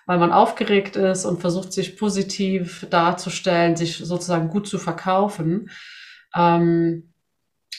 [0.07, 5.71] weil man aufgeregt ist und versucht, sich positiv darzustellen, sich sozusagen gut zu verkaufen.
[6.35, 7.13] Ähm,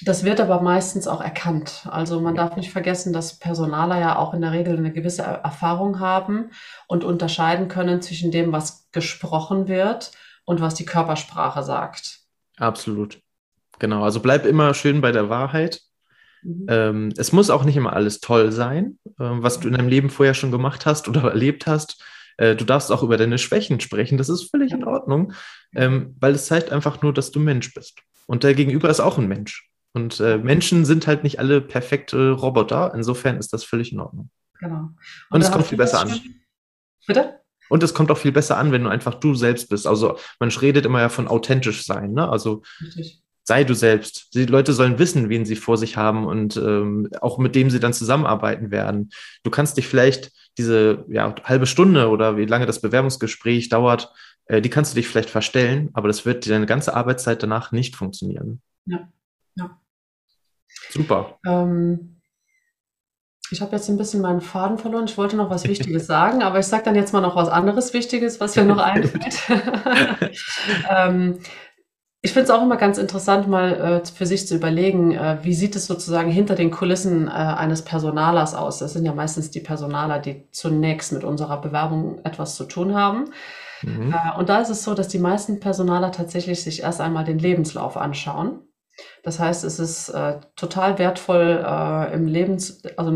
[0.03, 1.87] das wird aber meistens auch erkannt.
[1.89, 5.99] Also man darf nicht vergessen, dass Personaler ja auch in der Regel eine gewisse Erfahrung
[5.99, 6.51] haben
[6.87, 10.11] und unterscheiden können zwischen dem, was gesprochen wird
[10.47, 12.21] und was die Körpersprache sagt.
[12.55, 13.21] Absolut.
[13.79, 14.03] Genau.
[14.03, 15.81] Also bleib immer schön bei der Wahrheit.
[16.41, 16.65] Mhm.
[16.69, 20.09] Ähm, es muss auch nicht immer alles toll sein, äh, was du in deinem Leben
[20.09, 22.01] vorher schon gemacht hast oder erlebt hast.
[22.37, 24.17] Äh, du darfst auch über deine Schwächen sprechen.
[24.17, 25.33] Das ist völlig in Ordnung,
[25.75, 27.99] ähm, weil es zeigt einfach nur, dass du Mensch bist.
[28.25, 29.69] Und der Gegenüber ist auch ein Mensch.
[29.93, 32.93] Und äh, Menschen sind halt nicht alle perfekte Roboter.
[32.95, 34.29] Insofern ist das völlig in Ordnung.
[34.59, 34.79] Genau.
[34.79, 34.95] Und,
[35.29, 36.21] Und es kommt viel besser an.
[37.05, 37.36] Bitte?
[37.69, 39.87] Und es kommt auch viel besser an, wenn du einfach du selbst bist.
[39.87, 42.13] Also man redet immer ja von authentisch sein.
[42.13, 42.27] Ne?
[42.29, 43.21] Also Richtig.
[43.43, 44.33] sei du selbst.
[44.33, 47.79] Die Leute sollen wissen, wen sie vor sich haben und ähm, auch mit dem sie
[47.79, 49.11] dann zusammenarbeiten werden.
[49.43, 54.11] Du kannst dich vielleicht diese ja, halbe Stunde oder wie lange das Bewerbungsgespräch dauert,
[54.45, 57.95] äh, die kannst du dich vielleicht verstellen, aber das wird deine ganze Arbeitszeit danach nicht
[57.95, 58.61] funktionieren.
[58.85, 59.07] Ja,
[59.55, 59.79] ja.
[60.89, 61.39] Super.
[61.45, 62.16] Ähm
[63.51, 65.05] ich habe jetzt ein bisschen meinen Faden verloren.
[65.05, 67.93] Ich wollte noch was Wichtiges sagen, aber ich sage dann jetzt mal noch was anderes
[67.93, 69.39] Wichtiges, was mir noch einfällt.
[70.89, 71.39] ähm,
[72.21, 75.53] ich finde es auch immer ganz interessant, mal äh, für sich zu überlegen, äh, wie
[75.53, 78.79] sieht es sozusagen hinter den Kulissen äh, eines Personalers aus.
[78.79, 83.25] Das sind ja meistens die Personaler, die zunächst mit unserer Bewerbung etwas zu tun haben.
[83.83, 84.13] Mhm.
[84.13, 87.39] Äh, und da ist es so, dass die meisten Personaler tatsächlich sich erst einmal den
[87.39, 88.66] Lebenslauf anschauen.
[89.23, 93.11] Das heißt, es ist äh, total wertvoll, äh, im Lebens, also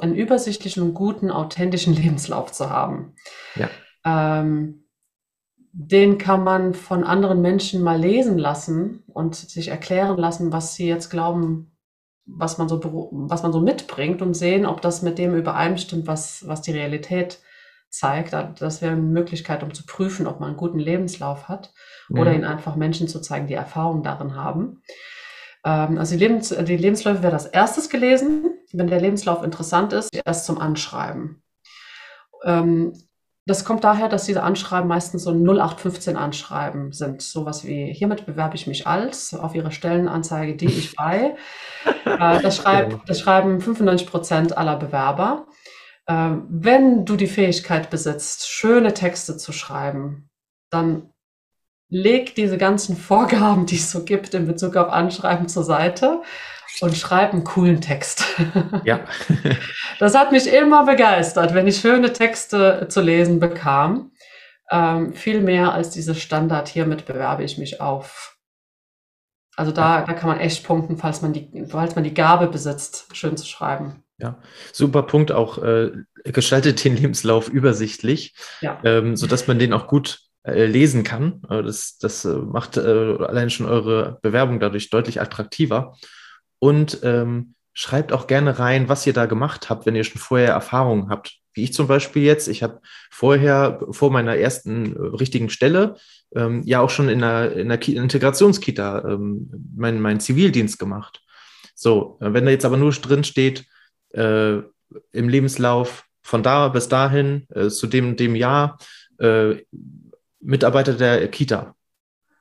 [0.00, 3.14] einen, übersichtlichen, guten, authentischen Lebenslauf zu haben.
[3.54, 3.68] Ja.
[4.04, 4.84] Ähm,
[5.72, 10.88] den kann man von anderen Menschen mal lesen lassen und sich erklären lassen, was sie
[10.88, 11.76] jetzt glauben,
[12.26, 12.80] was man so,
[13.12, 17.40] was man so mitbringt und sehen, ob das mit dem übereinstimmt, was, was die Realität
[17.88, 18.32] zeigt.
[18.32, 21.72] Das wäre eine Möglichkeit, um zu prüfen, ob man einen guten Lebenslauf hat
[22.08, 22.20] mhm.
[22.20, 24.82] oder ihn einfach Menschen zu zeigen, die Erfahrung darin haben.
[25.64, 28.58] Ähm, also die, Lebens die Lebensläufe wäre das erstes gelesen.
[28.72, 31.42] Wenn der Lebenslauf interessant ist, erst zum Anschreiben.
[32.44, 32.92] Ähm,
[33.46, 37.22] das kommt daher, dass diese Anschreiben meistens so 0815 Anschreiben sind.
[37.22, 41.36] Sowas wie, hiermit bewerbe ich mich als auf Ihre Stellenanzeige, die ich bei.
[42.04, 45.46] äh, das, schreib, das schreiben 95 Prozent aller Bewerber.
[46.06, 50.28] Äh, wenn du die Fähigkeit besitzt, schöne Texte zu schreiben,
[50.70, 51.10] dann
[51.90, 56.22] leg diese ganzen Vorgaben, die es so gibt in Bezug auf Anschreiben zur Seite
[56.80, 58.24] und schreib einen coolen Text.
[58.84, 59.00] Ja.
[59.98, 64.12] das hat mich immer begeistert, wenn ich schöne Texte zu lesen bekam.
[64.70, 68.38] Ähm, viel mehr als dieses Standard, hiermit bewerbe ich mich auf.
[69.56, 73.08] Also da, da kann man echt punkten, falls man, die, falls man die Gabe besitzt,
[73.12, 74.04] schön zu schreiben.
[74.18, 74.38] Ja,
[74.72, 75.32] super Punkt.
[75.32, 75.90] Auch äh,
[76.24, 78.78] gestaltet den Lebenslauf übersichtlich, ja.
[78.84, 81.42] ähm, sodass man den auch gut äh, lesen kann.
[81.50, 85.96] Äh, das, das äh, macht allein schon eure Bewerbung dadurch deutlich attraktiver
[86.58, 90.52] und ähm, schreibt auch gerne rein, was ihr da gemacht habt, wenn ihr schon vorher
[90.52, 91.36] Erfahrungen habt.
[91.52, 92.48] Wie ich zum Beispiel jetzt.
[92.48, 95.96] Ich habe vorher, vor meiner ersten richtigen Stelle,
[96.34, 101.22] ähm, ja auch schon in einer, in einer Integrationskita ähm, meinen mein Zivildienst gemacht.
[101.74, 103.66] So, wenn da jetzt aber nur drin steht,
[104.12, 104.58] äh,
[105.12, 108.78] im Lebenslauf von da bis dahin, äh, zu dem, dem Jahr,
[110.40, 111.74] Mitarbeiter der Kita,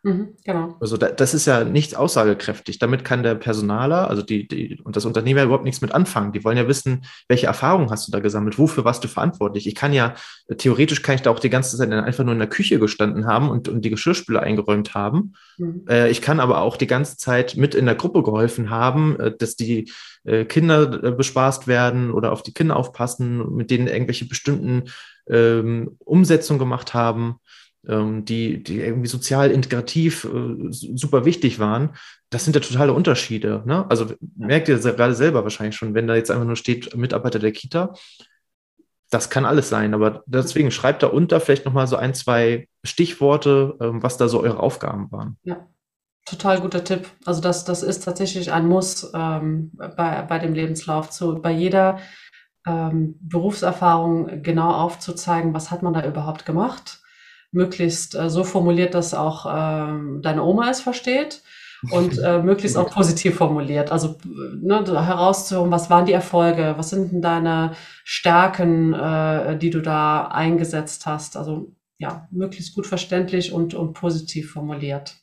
[0.02, 0.78] Mhm, genau.
[0.80, 2.80] Also da, das ist ja nicht aussagekräftig.
[2.80, 6.32] Damit kann der Personaler, also die, die und das Unternehmen ja überhaupt nichts mit anfangen.
[6.32, 9.68] Die wollen ja wissen, welche Erfahrungen hast du da gesammelt, wofür warst du verantwortlich.
[9.68, 10.16] Ich kann ja,
[10.58, 13.50] theoretisch kann ich da auch die ganze Zeit einfach nur in der Küche gestanden haben
[13.50, 15.34] und, und die Geschirrspüle eingeräumt haben.
[15.58, 15.84] Mhm.
[15.90, 19.36] Äh, ich kann aber auch die ganze Zeit mit in der Gruppe geholfen haben, äh,
[19.38, 19.92] dass die
[20.24, 24.86] äh, Kinder äh, bespaßt werden oder auf die Kinder aufpassen, mit denen irgendwelche bestimmten
[25.30, 27.36] ähm, Umsetzungen gemacht haben
[27.84, 31.96] die, die irgendwie sozial integrativ äh, super wichtig waren,
[32.30, 33.64] das sind ja totale Unterschiede.
[33.66, 33.90] Ne?
[33.90, 37.52] Also merkt ihr gerade selber wahrscheinlich schon, wenn da jetzt einfach nur steht, Mitarbeiter der
[37.52, 37.94] Kita,
[39.10, 43.76] das kann alles sein, aber deswegen schreibt da unter vielleicht nochmal so ein, zwei Stichworte,
[43.82, 45.38] ähm, was da so eure Aufgaben waren.
[45.44, 45.66] Ja.
[46.26, 47.08] Total guter Tipp.
[47.26, 51.10] Also das, das ist tatsächlich ein Muss ähm, bei, bei dem Lebenslauf.
[51.10, 51.98] Zu, bei jeder
[52.68, 56.99] ähm, Berufserfahrung genau aufzuzeigen, was hat man da überhaupt gemacht
[57.52, 61.42] möglichst äh, so formuliert, dass auch äh, deine Oma es versteht
[61.92, 63.92] und äh, möglichst auch positiv formuliert.
[63.92, 69.82] Also ne, herauszuhören, was waren die Erfolge, was sind denn deine Stärken, äh, die du
[69.82, 71.38] da eingesetzt hast.
[71.38, 75.16] Also ja, möglichst gut verständlich und, und positiv formuliert.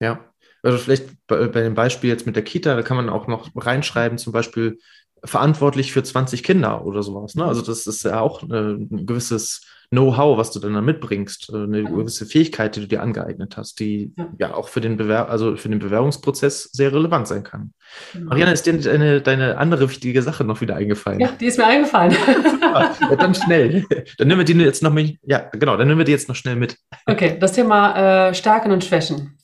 [0.00, 0.20] Ja,
[0.62, 3.50] also vielleicht bei, bei dem Beispiel jetzt mit der Kita, da kann man auch noch
[3.54, 4.78] reinschreiben, zum Beispiel
[5.24, 7.34] verantwortlich für 20 Kinder oder sowas.
[7.34, 7.44] Ne?
[7.44, 9.62] Also das ist ja auch äh, ein gewisses
[9.94, 13.80] Know-how, was du dann, dann mitbringst, äh, eine gewisse Fähigkeit, die du dir angeeignet hast,
[13.80, 17.72] die ja, ja auch für den, Bewer also für den Bewerbungsprozess sehr relevant sein kann.
[18.12, 18.30] Genau.
[18.30, 21.20] Marianne, ist dir deine, deine andere wichtige Sache noch wieder eingefallen?
[21.20, 22.12] Ja, die ist mir eingefallen.
[22.60, 23.84] ja, dann schnell.
[24.18, 25.18] Dann nehmen wir die jetzt noch mit.
[25.22, 26.76] Ja, genau, dann nehmen wir die jetzt noch schnell mit.
[27.06, 29.38] Okay, das Thema äh, Stärken und Schwächen.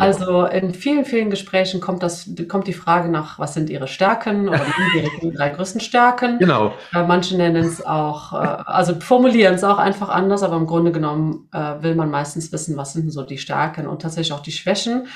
[0.00, 4.48] Also in vielen, vielen Gesprächen kommt, das, kommt die Frage nach, was sind ihre Stärken
[4.48, 6.38] oder ihre drei größten Stärken.
[6.38, 6.72] Genau.
[6.94, 10.92] Äh, manche nennen es auch, äh, also formulieren es auch einfach anders, aber im Grunde
[10.92, 14.52] genommen äh, will man meistens wissen, was sind so die Stärken und tatsächlich auch die
[14.52, 15.06] Schwächen.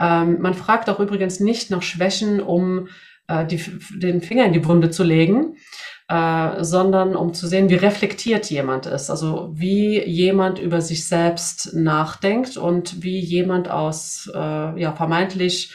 [0.00, 2.88] Ähm, man fragt auch übrigens nicht nach Schwächen, um
[3.28, 3.62] äh, die,
[3.96, 5.56] den Finger in die Wunde zu legen,
[6.08, 11.74] äh, sondern um zu sehen, wie reflektiert jemand ist, also wie jemand über sich selbst
[11.74, 15.72] nachdenkt und wie jemand aus äh, ja, vermeintlich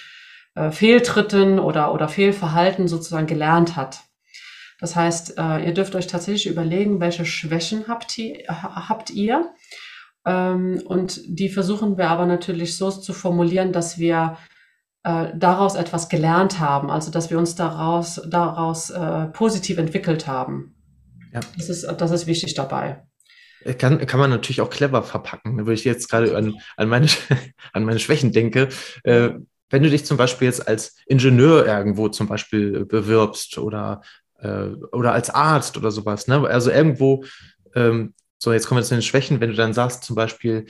[0.56, 4.02] äh, Fehltritten oder, oder Fehlverhalten sozusagen gelernt hat.
[4.80, 9.52] Das heißt, äh, ihr dürft euch tatsächlich überlegen, welche Schwächen habt ihr, habt ihr
[10.26, 14.38] ähm, und die versuchen wir aber natürlich so zu formulieren, dass wir
[15.04, 20.76] äh, daraus etwas gelernt haben, also dass wir uns daraus, daraus äh, positiv entwickelt haben.
[21.34, 21.40] Ja.
[21.58, 23.04] Das, ist, das ist wichtig dabei.
[23.64, 25.68] Äh, kann, kann man natürlich auch clever verpacken, ne?
[25.68, 27.08] wo ich jetzt gerade an, an, meine,
[27.74, 28.70] an meine Schwächen denke.
[29.04, 29.32] Äh,
[29.70, 34.02] wenn du dich zum Beispiel jetzt als Ingenieur irgendwo zum Beispiel bewirbst oder,
[34.40, 36.48] äh, oder als Arzt oder sowas, ne?
[36.48, 37.24] also irgendwo
[37.76, 40.66] ähm, So, jetzt kommen wir zu den Schwächen, wenn du dann sagst, zum Beispiel,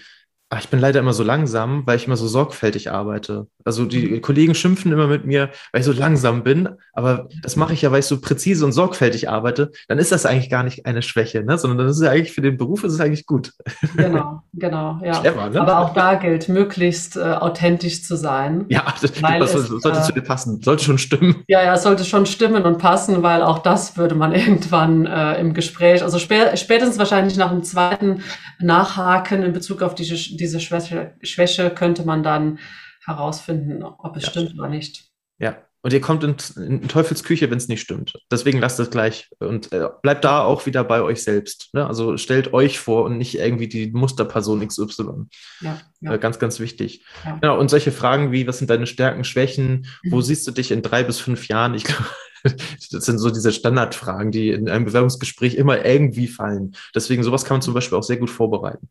[0.52, 3.46] Ach, ich bin leider immer so langsam, weil ich immer so sorgfältig arbeite.
[3.66, 4.22] Also die mhm.
[4.22, 7.92] Kollegen schimpfen immer mit mir, weil ich so langsam bin, aber das mache ich ja,
[7.92, 9.72] weil ich so präzise und sorgfältig arbeite.
[9.88, 11.60] Dann ist das eigentlich gar nicht eine Schwäche, ne?
[11.60, 13.54] sondern das ist ja eigentlich für den Beruf ist es eigentlich gut.
[13.96, 15.20] Genau, genau, ja.
[15.20, 15.62] Clever, ne?
[15.62, 18.66] Aber auch da gilt, möglichst äh, authentisch zu sein.
[18.70, 21.36] Ja, das, das es, sollte äh, zu dir passen, sollte schon stimmen.
[21.48, 25.40] Ja, ja, es sollte schon stimmen und passen, weil auch das würde man irgendwann äh,
[25.40, 28.22] im Gespräch, also spä spätestens wahrscheinlich nach dem zweiten
[28.60, 32.60] Nachhaken in Bezug auf diese diese Schwäche, Schwäche könnte man dann
[33.06, 34.30] herausfinden, ob es ja.
[34.30, 35.10] stimmt oder nicht.
[35.40, 38.14] Ja, und ihr kommt in, in Teufels Küche, wenn es nicht stimmt.
[38.30, 41.70] Deswegen lasst es gleich und äh, bleibt da auch wieder bei euch selbst.
[41.74, 41.88] Ne?
[41.88, 45.28] Also stellt euch vor und nicht irgendwie die Musterperson XY.
[45.62, 46.14] Ja, ja.
[46.14, 47.06] Äh, ganz, ganz wichtig.
[47.24, 47.38] Ja.
[47.40, 49.88] Genau, und solche Fragen wie, was sind deine Stärken, Schwächen?
[50.04, 50.12] Mhm.
[50.12, 51.74] Wo siehst du dich in drei bis fünf Jahren?
[51.76, 52.06] Ich glaube,
[52.44, 56.76] das sind so diese Standardfragen, die in einem Bewerbungsgespräch immer irgendwie fallen.
[56.94, 58.90] Deswegen sowas kann man zum Beispiel auch sehr gut vorbereiten.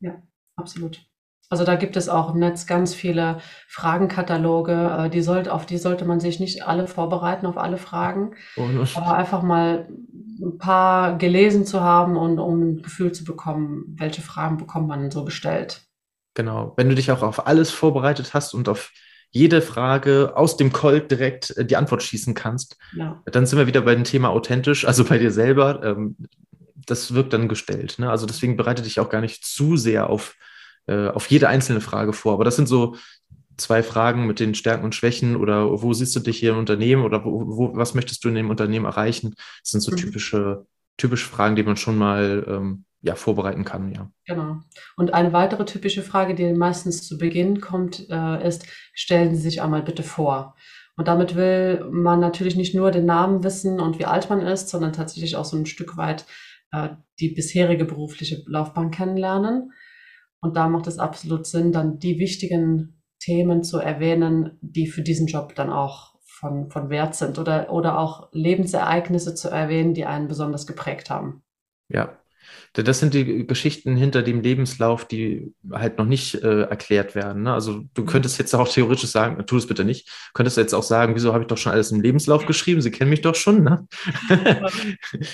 [0.00, 0.20] Ja,
[0.56, 1.00] absolut.
[1.50, 3.38] Also da gibt es auch im Netz ganz viele
[3.68, 8.34] Fragenkataloge, äh, die sollte, auf die sollte man sich nicht alle vorbereiten, auf alle Fragen,
[8.56, 9.88] oh, aber einfach mal
[10.40, 15.10] ein paar gelesen zu haben und um ein Gefühl zu bekommen, welche Fragen bekommt man
[15.10, 15.82] so gestellt.
[16.34, 18.90] Genau, wenn du dich auch auf alles vorbereitet hast und auf
[19.30, 23.22] jede Frage aus dem Colt direkt äh, die Antwort schießen kannst, ja.
[23.26, 25.96] dann sind wir wieder bei dem Thema authentisch, also bei dir selber.
[26.86, 27.96] Das wirkt dann gestellt.
[27.98, 28.10] Ne?
[28.10, 30.36] Also deswegen bereite dich auch gar nicht zu sehr auf
[30.86, 32.34] äh, auf jede einzelne Frage vor.
[32.34, 32.96] Aber das sind so
[33.56, 37.04] zwei Fragen mit den Stärken und Schwächen oder wo siehst du dich hier im Unternehmen
[37.04, 39.34] oder wo, wo, was möchtest du in dem Unternehmen erreichen?
[39.62, 39.96] Das sind so mhm.
[39.96, 40.66] typische,
[40.96, 44.10] typische Fragen, die man schon mal ähm, ja, vorbereiten kann, ja.
[44.26, 44.60] Genau.
[44.96, 49.60] Und eine weitere typische Frage, die meistens zu Beginn kommt, äh, ist, stellen Sie sich
[49.60, 50.56] einmal bitte vor.
[50.96, 54.68] Und damit will man natürlich nicht nur den Namen wissen und wie alt man ist,
[54.68, 56.24] sondern tatsächlich auch so ein Stück weit
[56.74, 59.72] äh, die bisherige berufliche Laufbahn kennenlernen.
[60.40, 65.26] Und da macht es absolut Sinn, dann die wichtigen Themen zu erwähnen, die für diesen
[65.26, 70.28] Job dann auch von, von Wert sind oder, oder auch Lebensereignisse zu erwähnen, die einen
[70.28, 71.42] besonders geprägt haben.
[71.88, 72.18] Ja,
[72.72, 77.42] das sind die Geschichten hinter dem Lebenslauf, die halt noch nicht äh, erklärt werden.
[77.44, 77.52] Ne?
[77.52, 78.06] Also du mhm.
[78.06, 81.44] könntest jetzt auch theoretisch sagen, tu es bitte nicht, könntest jetzt auch sagen, wieso habe
[81.44, 82.80] ich doch schon alles im Lebenslauf geschrieben?
[82.80, 83.62] Sie kennen mich doch schon.
[83.62, 83.86] Ne?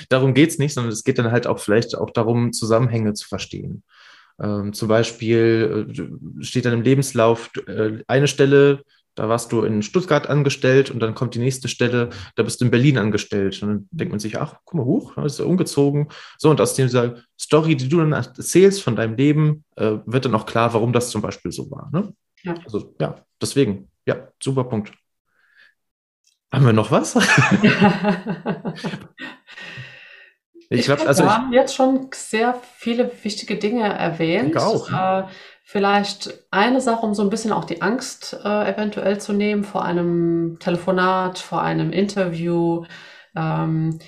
[0.09, 3.27] darum geht es nicht, sondern es geht dann halt auch vielleicht auch darum, Zusammenhänge zu
[3.27, 3.83] verstehen.
[4.40, 8.83] Ähm, zum Beispiel äh, steht dann im Lebenslauf äh, eine Stelle,
[9.21, 12.65] da warst du in Stuttgart angestellt und dann kommt die nächste Stelle, da bist du
[12.65, 13.63] in Berlin angestellt.
[13.63, 16.09] Und dann denkt man sich, ach, guck mal hoch, da ist er umgezogen.
[16.39, 20.35] So, und aus dieser Story, die du dann erzählst von deinem Leben, äh, wird dann
[20.35, 21.91] auch klar, warum das zum Beispiel so war.
[21.93, 22.15] Ne?
[22.45, 22.55] Ja.
[22.65, 24.91] Also, ja, deswegen, ja, super Punkt.
[26.51, 27.15] Haben wir noch was?
[30.73, 34.51] Ich, glaube, also wir haben jetzt schon sehr viele wichtige Dinge erwähnt.
[34.51, 34.89] Ich auch.
[34.89, 35.25] Äh,
[35.71, 39.85] vielleicht eine Sache, um so ein bisschen auch die Angst äh, eventuell zu nehmen vor
[39.85, 42.87] einem Telefonat, vor einem Interview.
[43.37, 44.01] Ähm,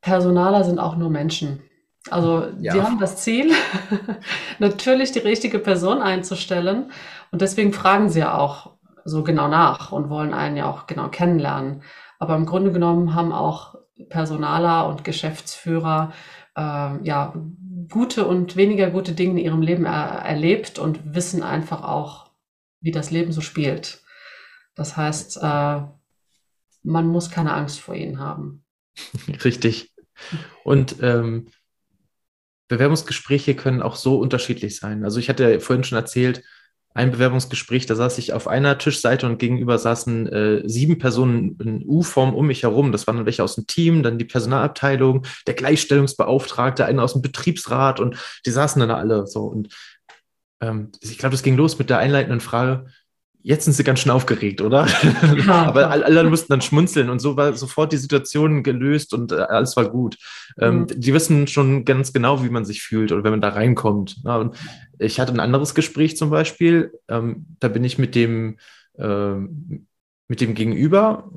[0.00, 1.62] Personaler sind auch nur Menschen.
[2.08, 2.72] Also ja.
[2.72, 3.52] sie haben das Ziel,
[4.58, 6.90] natürlich die richtige Person einzustellen.
[7.30, 8.70] Und deswegen fragen sie ja auch
[9.04, 11.82] so genau nach und wollen einen ja auch genau kennenlernen.
[12.18, 13.74] Aber im Grunde genommen haben auch
[14.08, 16.14] Personaler und Geschäftsführer
[16.56, 17.34] äh, ja
[17.88, 22.30] gute und weniger gute Dinge in ihrem Leben er erlebt und wissen einfach auch,
[22.80, 24.02] wie das Leben so spielt.
[24.74, 25.82] Das heißt, äh,
[26.82, 28.64] man muss keine Angst vor ihnen haben.
[29.44, 29.92] Richtig.
[30.64, 31.48] Und ähm,
[32.68, 35.04] Bewerbungsgespräche können auch so unterschiedlich sein.
[35.04, 36.42] Also ich hatte ja vorhin schon erzählt,
[36.94, 41.84] ein Bewerbungsgespräch, da saß ich auf einer Tischseite und gegenüber saßen äh, sieben Personen in
[41.84, 42.92] U-Form um mich herum.
[42.92, 47.22] Das waren dann welche aus dem Team, dann die Personalabteilung, der Gleichstellungsbeauftragte, einer aus dem
[47.22, 49.42] Betriebsrat und die saßen dann alle so.
[49.42, 49.74] Und
[50.60, 52.86] ähm, ich glaube, das ging los mit der einleitenden Frage,
[53.44, 54.86] jetzt sind sie ganz schön aufgeregt, oder?
[55.46, 55.66] Ja.
[55.66, 59.76] Aber alle mussten dann schmunzeln und so war sofort die Situation gelöst und äh, alles
[59.76, 60.16] war gut.
[60.58, 60.86] Ähm, mhm.
[60.96, 64.16] Die wissen schon ganz genau, wie man sich fühlt oder wenn man da reinkommt.
[64.24, 64.56] Und
[64.98, 68.56] ich hatte ein anderes Gespräch zum Beispiel, ähm, da bin ich mit dem
[68.98, 69.86] ähm,
[70.26, 71.30] mit dem Gegenüber.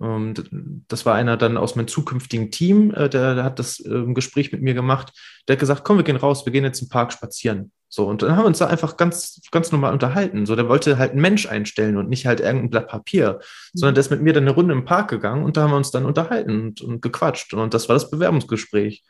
[0.87, 4.61] Das war einer dann aus meinem zukünftigen Team, äh, der, der hat das Gespräch mit
[4.61, 5.11] mir gemacht.
[5.45, 7.73] Der hat gesagt, komm, wir gehen raus, wir gehen jetzt im Park spazieren.
[7.89, 10.45] So, und dann haben wir uns da einfach ganz, ganz normal unterhalten.
[10.45, 13.39] So, der wollte halt einen Mensch einstellen und nicht halt irgendein Blatt Papier,
[13.73, 15.77] sondern der ist mit mir dann eine Runde im Park gegangen und da haben wir
[15.77, 17.53] uns dann unterhalten und, und gequatscht.
[17.53, 19.03] Und das war das Bewerbungsgespräch.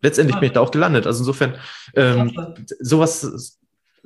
[0.00, 1.06] Letztendlich bin ich da auch gelandet.
[1.06, 1.56] Also insofern,
[1.94, 2.32] ähm,
[2.80, 3.58] sowas,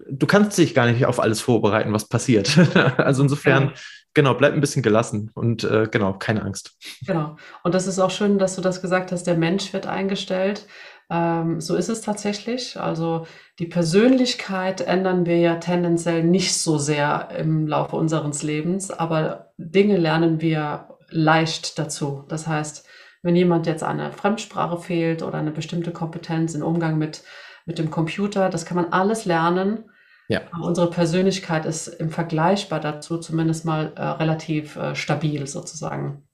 [0.09, 2.57] du kannst dich gar nicht auf alles vorbereiten, was passiert.
[2.99, 3.73] also insofern,
[4.19, 6.77] Genau, bleib ein bisschen gelassen und äh, genau, keine Angst.
[7.07, 7.37] Genau.
[7.63, 10.67] Und das ist auch schön, dass du das gesagt hast, der Mensch wird eingestellt.
[11.11, 12.79] Ähm, so ist es tatsächlich.
[12.79, 13.27] Also
[13.59, 19.97] die Persönlichkeit ändern wir ja tendenziell nicht so sehr im Laufe unseres Lebens, aber Dinge
[19.97, 22.25] lernen wir leicht dazu.
[22.29, 22.87] Das heißt,
[23.23, 27.25] wenn jemand jetzt eine Fremdsprache fehlt oder eine bestimmte Kompetenz im Umgang mit,
[27.67, 29.91] mit dem Computer, das kann man alles lernen.
[30.29, 30.43] Ja.
[30.61, 36.28] Unsere Persönlichkeit ist im Vergleichbar dazu zumindest mal äh, relativ äh, stabil sozusagen.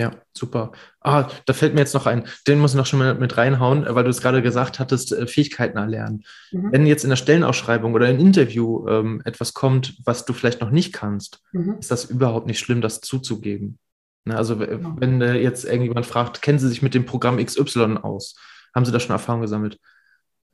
[0.00, 0.70] Ja, super.
[1.00, 3.84] Ah, da fällt mir jetzt noch ein, den muss ich noch schon mal mit reinhauen,
[3.88, 6.24] weil du es gerade gesagt hattest, äh, Fähigkeiten erlernen.
[6.52, 6.72] Mhm.
[6.72, 10.70] Wenn jetzt in der Stellenausschreibung oder im Interview ähm, etwas kommt, was du vielleicht noch
[10.70, 11.78] nicht kannst, mhm.
[11.80, 13.80] ist das überhaupt nicht schlimm, das zuzugeben.
[14.24, 14.94] Ne, also genau.
[14.98, 18.36] wenn äh, jetzt irgendjemand fragt, kennen Sie sich mit dem Programm XY aus?
[18.74, 19.80] Haben Sie da schon Erfahrung gesammelt?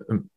[0.09, 0.31] Ähm,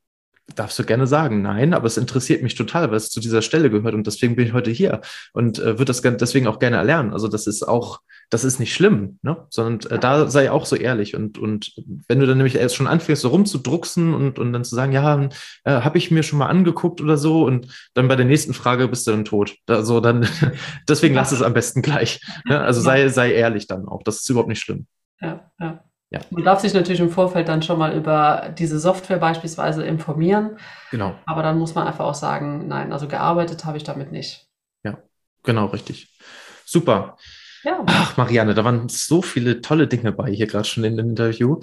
[0.56, 3.70] darfst du gerne sagen, nein, aber es interessiert mich total, weil es zu dieser Stelle
[3.70, 5.02] gehört und deswegen bin ich heute hier
[5.34, 7.14] und äh, würde das deswegen auch gerne erlernen.
[7.14, 9.46] Also das ist auch, das ist nicht schlimm, ne?
[9.50, 11.74] sondern äh, da sei auch so ehrlich und, und
[12.08, 15.30] wenn du dann nämlich erst schon anfängst, so rumzudrucksen und, und dann zu sagen, ja,
[15.66, 18.88] äh, habe ich mir schon mal angeguckt oder so und dann bei der nächsten Frage
[18.88, 19.56] bist du dann tot.
[19.68, 20.28] Also dann,
[20.88, 22.22] deswegen lass es am besten gleich.
[22.46, 22.60] Ne?
[22.60, 24.88] Also sei, sei ehrlich dann auch, das ist überhaupt nicht schlimm.
[25.20, 25.84] Ja, ja.
[26.10, 26.22] Ja.
[26.30, 30.58] Man darf sich natürlich im Vorfeld dann schon mal über diese Software beispielsweise informieren.
[30.92, 31.16] Genau.
[31.26, 34.48] Aber dann muss man einfach auch sagen, nein, also gearbeitet habe ich damit nicht.
[34.84, 35.00] Ja,
[35.44, 36.18] genau, richtig.
[36.66, 37.18] Super.
[37.64, 37.84] Ja.
[37.88, 41.60] Ach, Marianne, da waren so viele tolle Dinge bei hier gerade schon in dem Interview.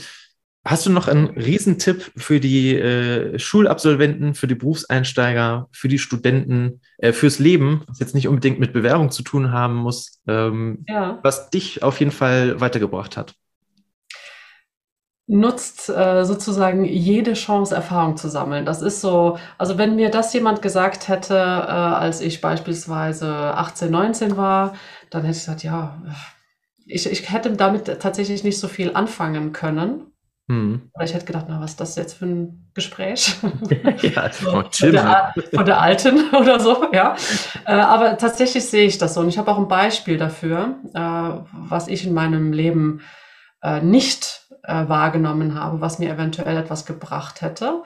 [0.66, 6.80] Hast du noch einen Riesentipp für die äh, Schulabsolventen, für die Berufseinsteiger, für die Studenten,
[6.98, 11.18] äh, fürs Leben, was jetzt nicht unbedingt mit Bewerbung zu tun haben muss, ähm, ja.
[11.22, 13.34] was dich auf jeden Fall weitergebracht hat?
[15.26, 18.66] Nutzt äh, sozusagen jede Chance, Erfahrung zu sammeln.
[18.66, 23.90] Das ist so, also wenn mir das jemand gesagt hätte, äh, als ich beispielsweise 18,
[23.90, 24.74] 19 war,
[25.10, 26.02] dann hätte ich gesagt, ja,
[26.86, 30.10] ich, ich hätte damit tatsächlich nicht so viel anfangen können.
[30.50, 30.90] Hm.
[30.92, 33.34] Oder ich hätte gedacht, na, was ist das jetzt für ein Gespräch?
[34.02, 37.16] ja, so, von, der, von der Alten oder so, ja.
[37.64, 39.20] Äh, aber tatsächlich sehe ich das so.
[39.20, 43.00] Und ich habe auch ein Beispiel dafür, äh, was ich in meinem Leben
[43.80, 47.82] nicht äh, wahrgenommen habe, was mir eventuell etwas gebracht hätte.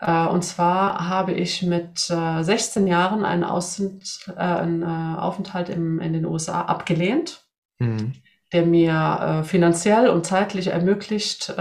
[0.00, 4.00] Äh, und zwar habe ich mit äh, 16 Jahren einen, Außen,
[4.36, 7.44] äh, einen äh, Aufenthalt im, in den USA abgelehnt,
[7.78, 8.14] mhm.
[8.52, 11.54] der mir äh, finanziell und zeitlich ermöglicht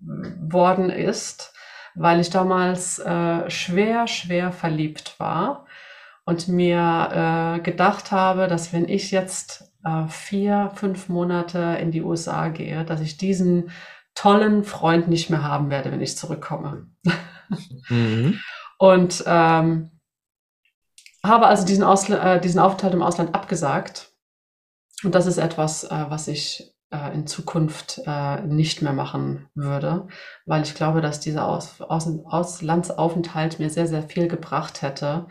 [0.00, 1.54] worden ist,
[1.94, 2.96] weil ich damals
[3.48, 5.64] schwer, schwer verliebt war
[6.26, 12.48] und mir gedacht habe, dass wenn ich jetzt äh, vier, fünf Monate in die USA
[12.48, 13.70] gehe, dass ich diesen
[14.14, 16.86] tollen Freund nicht mehr haben werde, wenn ich zurückkomme.
[17.88, 18.40] Mhm.
[18.78, 19.90] Und ähm,
[21.22, 24.12] habe also diesen, Ausla äh, diesen Aufenthalt im Ausland abgesagt.
[25.02, 30.06] Und das ist etwas, äh, was ich äh, in Zukunft äh, nicht mehr machen würde,
[30.46, 35.26] weil ich glaube, dass dieser Aus Aus Auslandsaufenthalt mir sehr, sehr viel gebracht hätte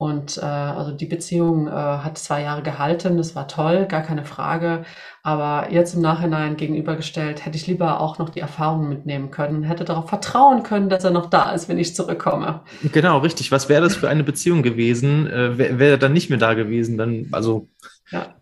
[0.00, 4.24] und äh, also die Beziehung äh, hat zwei Jahre gehalten, das war toll, gar keine
[4.24, 4.84] Frage.
[5.24, 9.84] Aber jetzt im Nachhinein gegenübergestellt, hätte ich lieber auch noch die Erfahrung mitnehmen können, hätte
[9.84, 12.62] darauf vertrauen können, dass er noch da ist, wenn ich zurückkomme.
[12.92, 13.50] Genau, richtig.
[13.50, 15.26] Was wäre das für eine Beziehung gewesen?
[15.26, 16.96] Äh, wäre wär er dann nicht mehr da gewesen?
[16.96, 17.68] Dann, also
[18.12, 18.36] ja.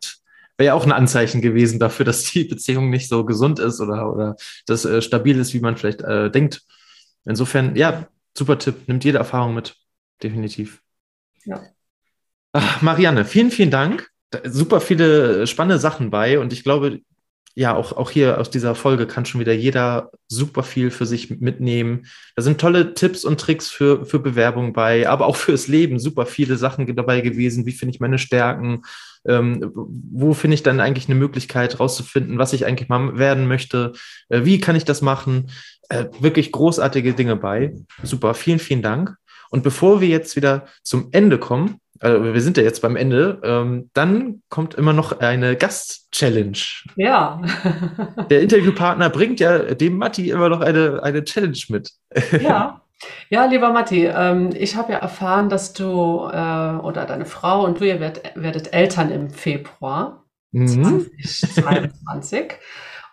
[0.58, 4.12] wäre ja auch ein Anzeichen gewesen dafür, dass die Beziehung nicht so gesund ist oder,
[4.12, 4.36] oder
[4.66, 6.60] das äh, stabil ist, wie man vielleicht äh, denkt.
[7.24, 8.86] Insofern, ja, super Tipp.
[8.88, 9.74] Nimmt jede Erfahrung mit.
[10.22, 10.82] Definitiv.
[11.46, 11.62] Ja.
[12.52, 14.10] Ach, Marianne, vielen, vielen Dank.
[14.30, 17.00] Da super viele spannende Sachen bei und ich glaube,
[17.58, 21.40] ja, auch, auch hier aus dieser Folge kann schon wieder jeder super viel für sich
[21.40, 22.06] mitnehmen.
[22.34, 26.26] Da sind tolle Tipps und Tricks für, für Bewerbung bei, aber auch fürs Leben super
[26.26, 27.64] viele Sachen dabei gewesen.
[27.64, 28.82] Wie finde ich meine Stärken?
[29.26, 33.92] Ähm, wo finde ich dann eigentlich eine Möglichkeit rauszufinden, was ich eigentlich mal werden möchte?
[34.28, 35.50] Äh, wie kann ich das machen?
[35.88, 37.74] Äh, wirklich großartige Dinge bei.
[38.02, 39.16] Super, vielen, vielen Dank.
[39.50, 43.40] Und bevor wir jetzt wieder zum Ende kommen, also wir sind ja jetzt beim Ende,
[43.42, 46.58] ähm, dann kommt immer noch eine Gast-Challenge.
[46.96, 47.40] Ja.
[48.30, 51.92] Der Interviewpartner bringt ja dem Matti immer noch eine, eine Challenge mit.
[52.40, 52.80] Ja.
[53.28, 57.78] Ja, lieber Matti, ähm, ich habe ja erfahren, dass du äh, oder deine Frau und
[57.78, 60.66] du, ihr werdet, werdet Eltern im Februar mhm.
[61.22, 62.54] 2022.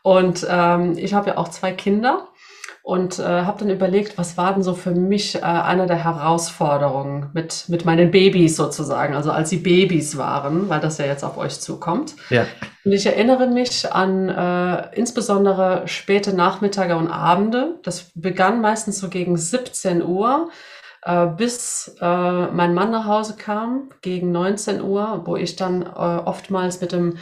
[0.03, 2.29] und ähm, ich habe ja auch zwei Kinder
[2.83, 7.29] und äh, habe dann überlegt, was war denn so für mich äh, eine der Herausforderungen
[7.33, 11.37] mit, mit meinen Babys sozusagen, also als sie Babys waren, weil das ja jetzt auf
[11.37, 12.13] euch zukommt.
[12.29, 12.45] Ja.
[12.83, 17.79] Und ich erinnere mich an äh, insbesondere späte Nachmittage und Abende.
[17.83, 20.49] Das begann meistens so gegen 17 Uhr
[21.03, 25.85] äh, bis äh, mein Mann nach Hause kam, gegen 19 Uhr, wo ich dann äh,
[25.85, 27.17] oftmals mit dem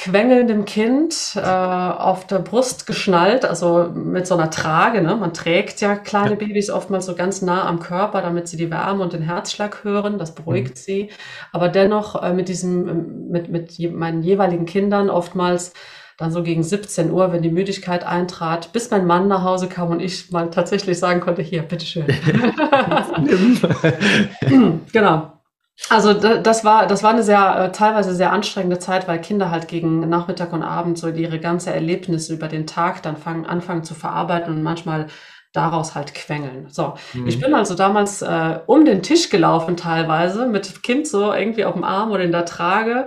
[0.00, 5.02] quengelndem Kind äh, auf der Brust geschnallt, also mit so einer Trage.
[5.02, 5.14] Ne?
[5.14, 6.36] Man trägt ja kleine ja.
[6.36, 10.16] Babys oftmals so ganz nah am Körper, damit sie die Wärme und den Herzschlag hören.
[10.16, 10.80] Das beruhigt mhm.
[10.80, 11.10] sie.
[11.52, 15.74] Aber dennoch äh, mit diesem, mit, mit je, meinen jeweiligen Kindern oftmals
[16.16, 19.90] dann so gegen 17 Uhr, wenn die Müdigkeit eintrat, bis mein Mann nach Hause kam
[19.90, 22.06] und ich mal tatsächlich sagen konnte, hier, bitteschön.
[24.92, 25.39] genau.
[25.88, 29.66] Also das war, das war eine sehr, äh, teilweise sehr anstrengende Zeit, weil Kinder halt
[29.66, 33.94] gegen Nachmittag und Abend so ihre ganze Erlebnisse über den Tag dann fangen, anfangen zu
[33.94, 35.06] verarbeiten und manchmal
[35.52, 36.68] daraus halt quengeln.
[36.68, 37.26] So, mhm.
[37.26, 41.74] ich bin also damals äh, um den Tisch gelaufen teilweise mit Kind so irgendwie auf
[41.74, 43.06] dem Arm oder in der Trage.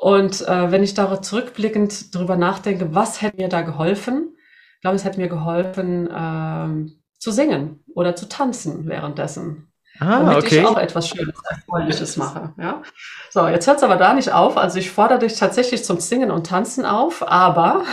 [0.00, 4.36] Und äh, wenn ich da zurückblickend drüber nachdenke, was hätte mir da geholfen?
[4.76, 9.67] Ich glaube, es hätte mir geholfen, äh, zu singen oder zu tanzen währenddessen.
[10.00, 10.60] Ah, damit okay.
[10.60, 12.52] ich auch etwas Schönes, Erfreuliches mache.
[12.58, 12.82] Ja?
[13.30, 14.56] So, jetzt hört es aber da nicht auf.
[14.56, 17.84] Also ich fordere dich tatsächlich zum Singen und Tanzen auf, aber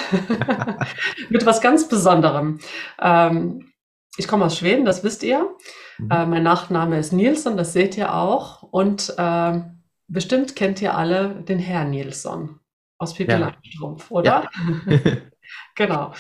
[1.29, 2.59] mit was ganz Besonderem.
[3.01, 3.71] Ähm,
[4.17, 5.49] ich komme aus Schweden, das wisst ihr.
[5.97, 6.11] Mhm.
[6.11, 8.63] Äh, mein Nachname ist Nilsson, das seht ihr auch.
[8.63, 9.61] Und äh,
[10.07, 12.59] bestimmt kennt ihr alle den Herrn Nilsson
[12.97, 13.37] aus Pippi ja.
[13.37, 14.49] Langstrumpf, oder?
[14.87, 14.97] Ja.
[15.75, 16.13] genau.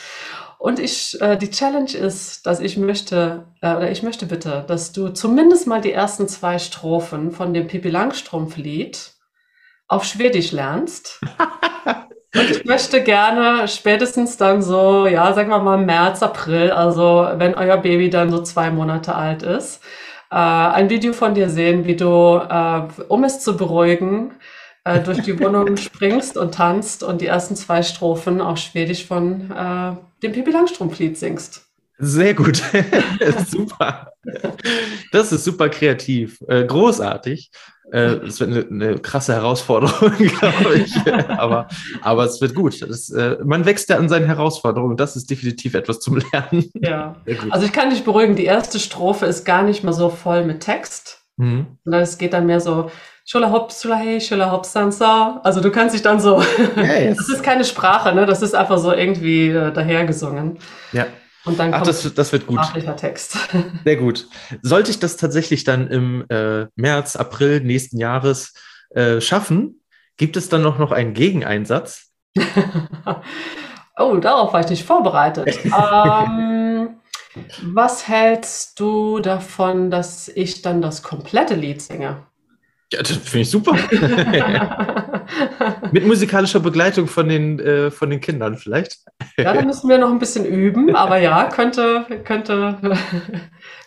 [0.57, 4.91] Und ich, äh, die Challenge ist, dass ich möchte, äh, oder ich möchte bitte, dass
[4.91, 9.11] du zumindest mal die ersten zwei Strophen von dem Pippi Langstrumpf-Lied
[9.87, 11.21] auf Schwedisch lernst.
[12.35, 17.55] Und ich möchte gerne spätestens dann so, ja, sagen wir mal März, April, also wenn
[17.55, 19.81] euer Baby dann so zwei Monate alt ist,
[20.31, 24.31] äh, ein Video von dir sehen, wie du, äh, um es zu beruhigen,
[24.85, 29.51] äh, durch die Wohnung springst und tanzt und die ersten zwei Strophen auf Schwedisch von
[29.51, 31.65] äh, dem Pippi Langstrumpf-Lied singst.
[31.97, 32.61] Sehr gut.
[33.47, 34.11] super.
[35.11, 36.39] Das ist super kreativ.
[36.47, 37.51] Äh, großartig.
[37.91, 40.93] Äh, es wird eine, eine, krasse Herausforderung, glaube ich.
[41.29, 41.67] aber,
[42.01, 42.81] aber es wird gut.
[42.81, 44.97] Das, äh, man wächst ja an seinen Herausforderungen.
[44.97, 46.69] Das ist definitiv etwas zum Lernen.
[46.75, 47.15] Ja.
[47.49, 50.61] Also ich kann dich beruhigen, die erste Strophe ist gar nicht mal so voll mit
[50.61, 51.21] Text.
[51.37, 51.77] Mhm.
[51.83, 52.89] es geht dann mehr so,
[53.27, 55.41] Schula hopp, schula hey, schula hopp, sansa.
[55.43, 56.43] Also du kannst dich dann so,
[56.75, 57.17] yes.
[57.17, 58.27] das ist keine Sprache, ne?
[58.27, 60.59] Das ist einfach so irgendwie äh, dahergesungen.
[60.91, 61.07] Ja.
[61.43, 62.59] Und dann Ach, kommt das, das wird gut.
[62.59, 63.37] sprachlicher Text.
[63.83, 64.27] Sehr gut.
[64.61, 68.53] Sollte ich das tatsächlich dann im äh, März, April nächsten Jahres
[68.91, 69.81] äh, schaffen,
[70.17, 72.11] gibt es dann noch, noch einen Gegeneinsatz?
[73.97, 75.47] oh, darauf war ich nicht vorbereitet.
[75.65, 76.97] ähm,
[77.63, 82.23] was hältst du davon, dass ich dann das komplette Lied singe?
[82.93, 83.75] Ja, das finde ich super.
[85.91, 88.99] Mit musikalischer Begleitung von den, äh, von den Kindern vielleicht.
[89.37, 92.77] ja, da müssen wir noch ein bisschen üben, aber ja, könnte, könnte,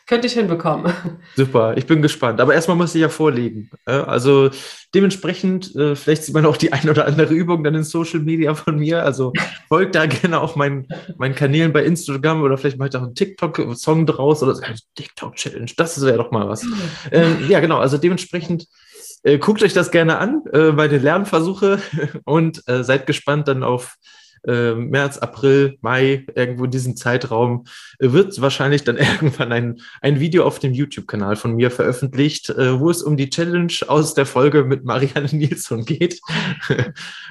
[0.09, 0.92] könnte ich hinbekommen.
[1.36, 2.40] Super, ich bin gespannt.
[2.40, 3.70] Aber erstmal muss ich ja vorlegen.
[3.84, 4.51] Also
[4.92, 8.55] dementsprechend, äh, vielleicht sieht man auch die ein oder andere Übung dann in Social Media
[8.55, 9.05] von mir.
[9.05, 9.32] Also
[9.68, 10.88] folgt da gerne auf meinen,
[11.18, 14.59] meinen Kanälen bei Instagram oder vielleicht mache ich auch einen TikTok-Song draus oder
[14.96, 15.70] TikTok-Challenge.
[15.76, 16.66] Das wäre doch mal was.
[17.12, 17.78] Ähm, ja, genau.
[17.78, 18.66] Also dementsprechend
[19.23, 21.81] äh, guckt euch das gerne an äh, bei den Lernversuche
[22.25, 23.97] und äh, seid gespannt dann auf
[24.47, 27.64] äh, März, April, Mai, irgendwo in diesem Zeitraum,
[27.99, 32.79] äh, wird wahrscheinlich dann irgendwann ein, ein Video auf dem YouTube-Kanal von mir veröffentlicht, äh,
[32.79, 36.21] wo es um die Challenge aus der Folge mit Marianne Nilsson geht.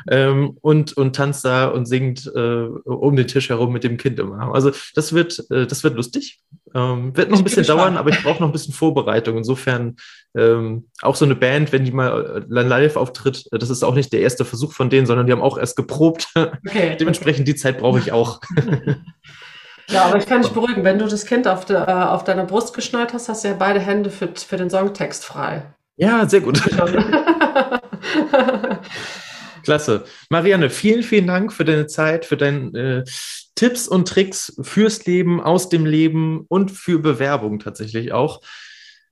[0.09, 4.53] ähm, und, und tanzt da und singt um den Tisch herum mit dem Kind immer.
[4.53, 6.39] Also das wird, das wird lustig.
[6.73, 9.37] Ähm, wird noch ein bisschen dauern, aber ich brauche noch ein bisschen Vorbereitung.
[9.37, 9.95] Insofern
[10.37, 14.13] ähm, auch so eine Band, wenn die mal äh, live auftritt, das ist auch nicht
[14.13, 16.27] der erste Versuch von denen, sondern die haben auch erst geprobt.
[16.67, 16.97] Okay.
[16.99, 18.41] Dementsprechend die Zeit brauche ich auch.
[19.89, 22.45] ja, aber ich kann dich beruhigen, wenn du das Kind auf, de, äh, auf deiner
[22.45, 25.63] Brust geschnallt hast, hast du ja beide Hände für, für den Songtext frei.
[25.95, 26.61] Ja, sehr gut.
[29.63, 30.05] Klasse.
[30.29, 33.03] Marianne, vielen, vielen Dank für deine Zeit, für deine äh,
[33.55, 38.41] Tipps und Tricks fürs Leben, aus dem Leben und für Bewerbung tatsächlich auch.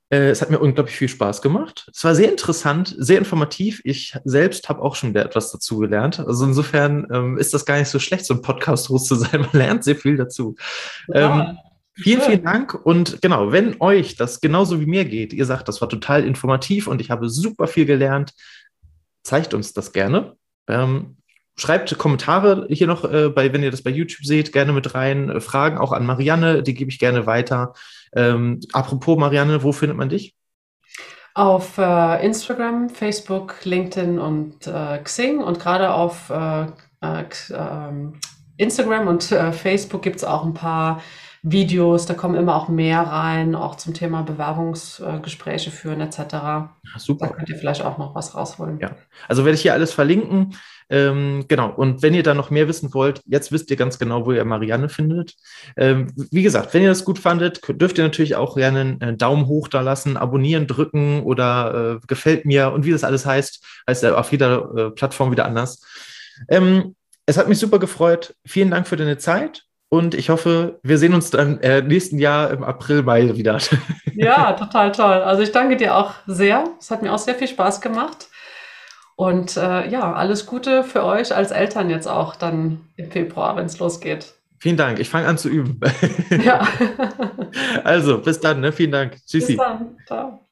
[0.10, 1.90] Äh, es hat mir unglaublich viel Spaß gemacht.
[1.94, 3.82] Es war sehr interessant, sehr informativ.
[3.84, 6.20] Ich selbst habe auch schon wieder etwas dazu gelernt.
[6.20, 9.42] Also insofern ähm, ist das gar nicht so schlecht, so ein Podcast-Host zu sein.
[9.42, 10.56] Man lernt sehr viel dazu.
[11.08, 11.50] Ja.
[11.50, 11.58] Ähm,
[11.98, 12.74] Vielen, vielen Dank.
[12.74, 16.88] Und genau, wenn euch das genauso wie mir geht, ihr sagt, das war total informativ
[16.88, 18.34] und ich habe super viel gelernt,
[19.24, 20.36] zeigt uns das gerne.
[20.68, 21.16] Ähm,
[21.58, 25.30] schreibt Kommentare hier noch, äh, bei, wenn ihr das bei YouTube seht, gerne mit rein.
[25.30, 27.74] Äh, Fragen auch an Marianne, die gebe ich gerne weiter.
[28.16, 30.36] Ähm, apropos Marianne, wo findet man dich?
[31.34, 36.68] Auf äh, Instagram, Facebook, LinkedIn und äh, Xing und gerade auf äh,
[37.02, 38.20] äh, ähm,
[38.58, 41.02] Instagram und Facebook gibt es auch ein paar
[41.48, 46.18] Videos, da kommen immer auch mehr rein, auch zum Thema Bewerbungsgespräche führen etc.
[46.18, 47.28] Ja, super.
[47.28, 48.80] Da könnt ihr vielleicht auch noch was rausholen.
[48.80, 48.96] Ja,
[49.28, 50.56] also werde ich hier alles verlinken.
[50.90, 54.26] Ähm, genau, und wenn ihr da noch mehr wissen wollt, jetzt wisst ihr ganz genau,
[54.26, 55.36] wo ihr Marianne findet.
[55.78, 59.46] Ähm, wie gesagt, wenn ihr das gut fandet, dürft ihr natürlich auch gerne einen Daumen
[59.46, 64.02] hoch da lassen, abonnieren, drücken oder äh, gefällt mir und wie das alles heißt, heißt
[64.02, 65.82] ja auf jeder äh, Plattform wieder anders.
[66.50, 66.96] Ähm,
[67.28, 68.36] es hat mich super gefreut.
[68.46, 69.64] Vielen Dank für deine Zeit.
[69.96, 73.60] Und ich hoffe, wir sehen uns dann äh, nächsten Jahr im April, Mai wieder.
[74.18, 75.22] Ja, total toll.
[75.24, 76.64] Also ich danke dir auch sehr.
[76.80, 78.30] Es hat mir auch sehr viel Spaß gemacht.
[79.18, 83.66] Und äh, ja, alles Gute für euch als Eltern jetzt auch dann im Februar, wenn
[83.66, 84.34] es losgeht.
[84.58, 85.00] Vielen Dank.
[85.00, 85.82] Ich fange an zu üben.
[86.46, 86.66] Ja.
[87.84, 88.62] also, bis dann.
[88.62, 88.72] Ne?
[88.72, 89.18] Vielen Dank.
[89.26, 89.58] Tschüssi.
[89.58, 89.98] Bis dann.
[90.08, 90.45] Ciao.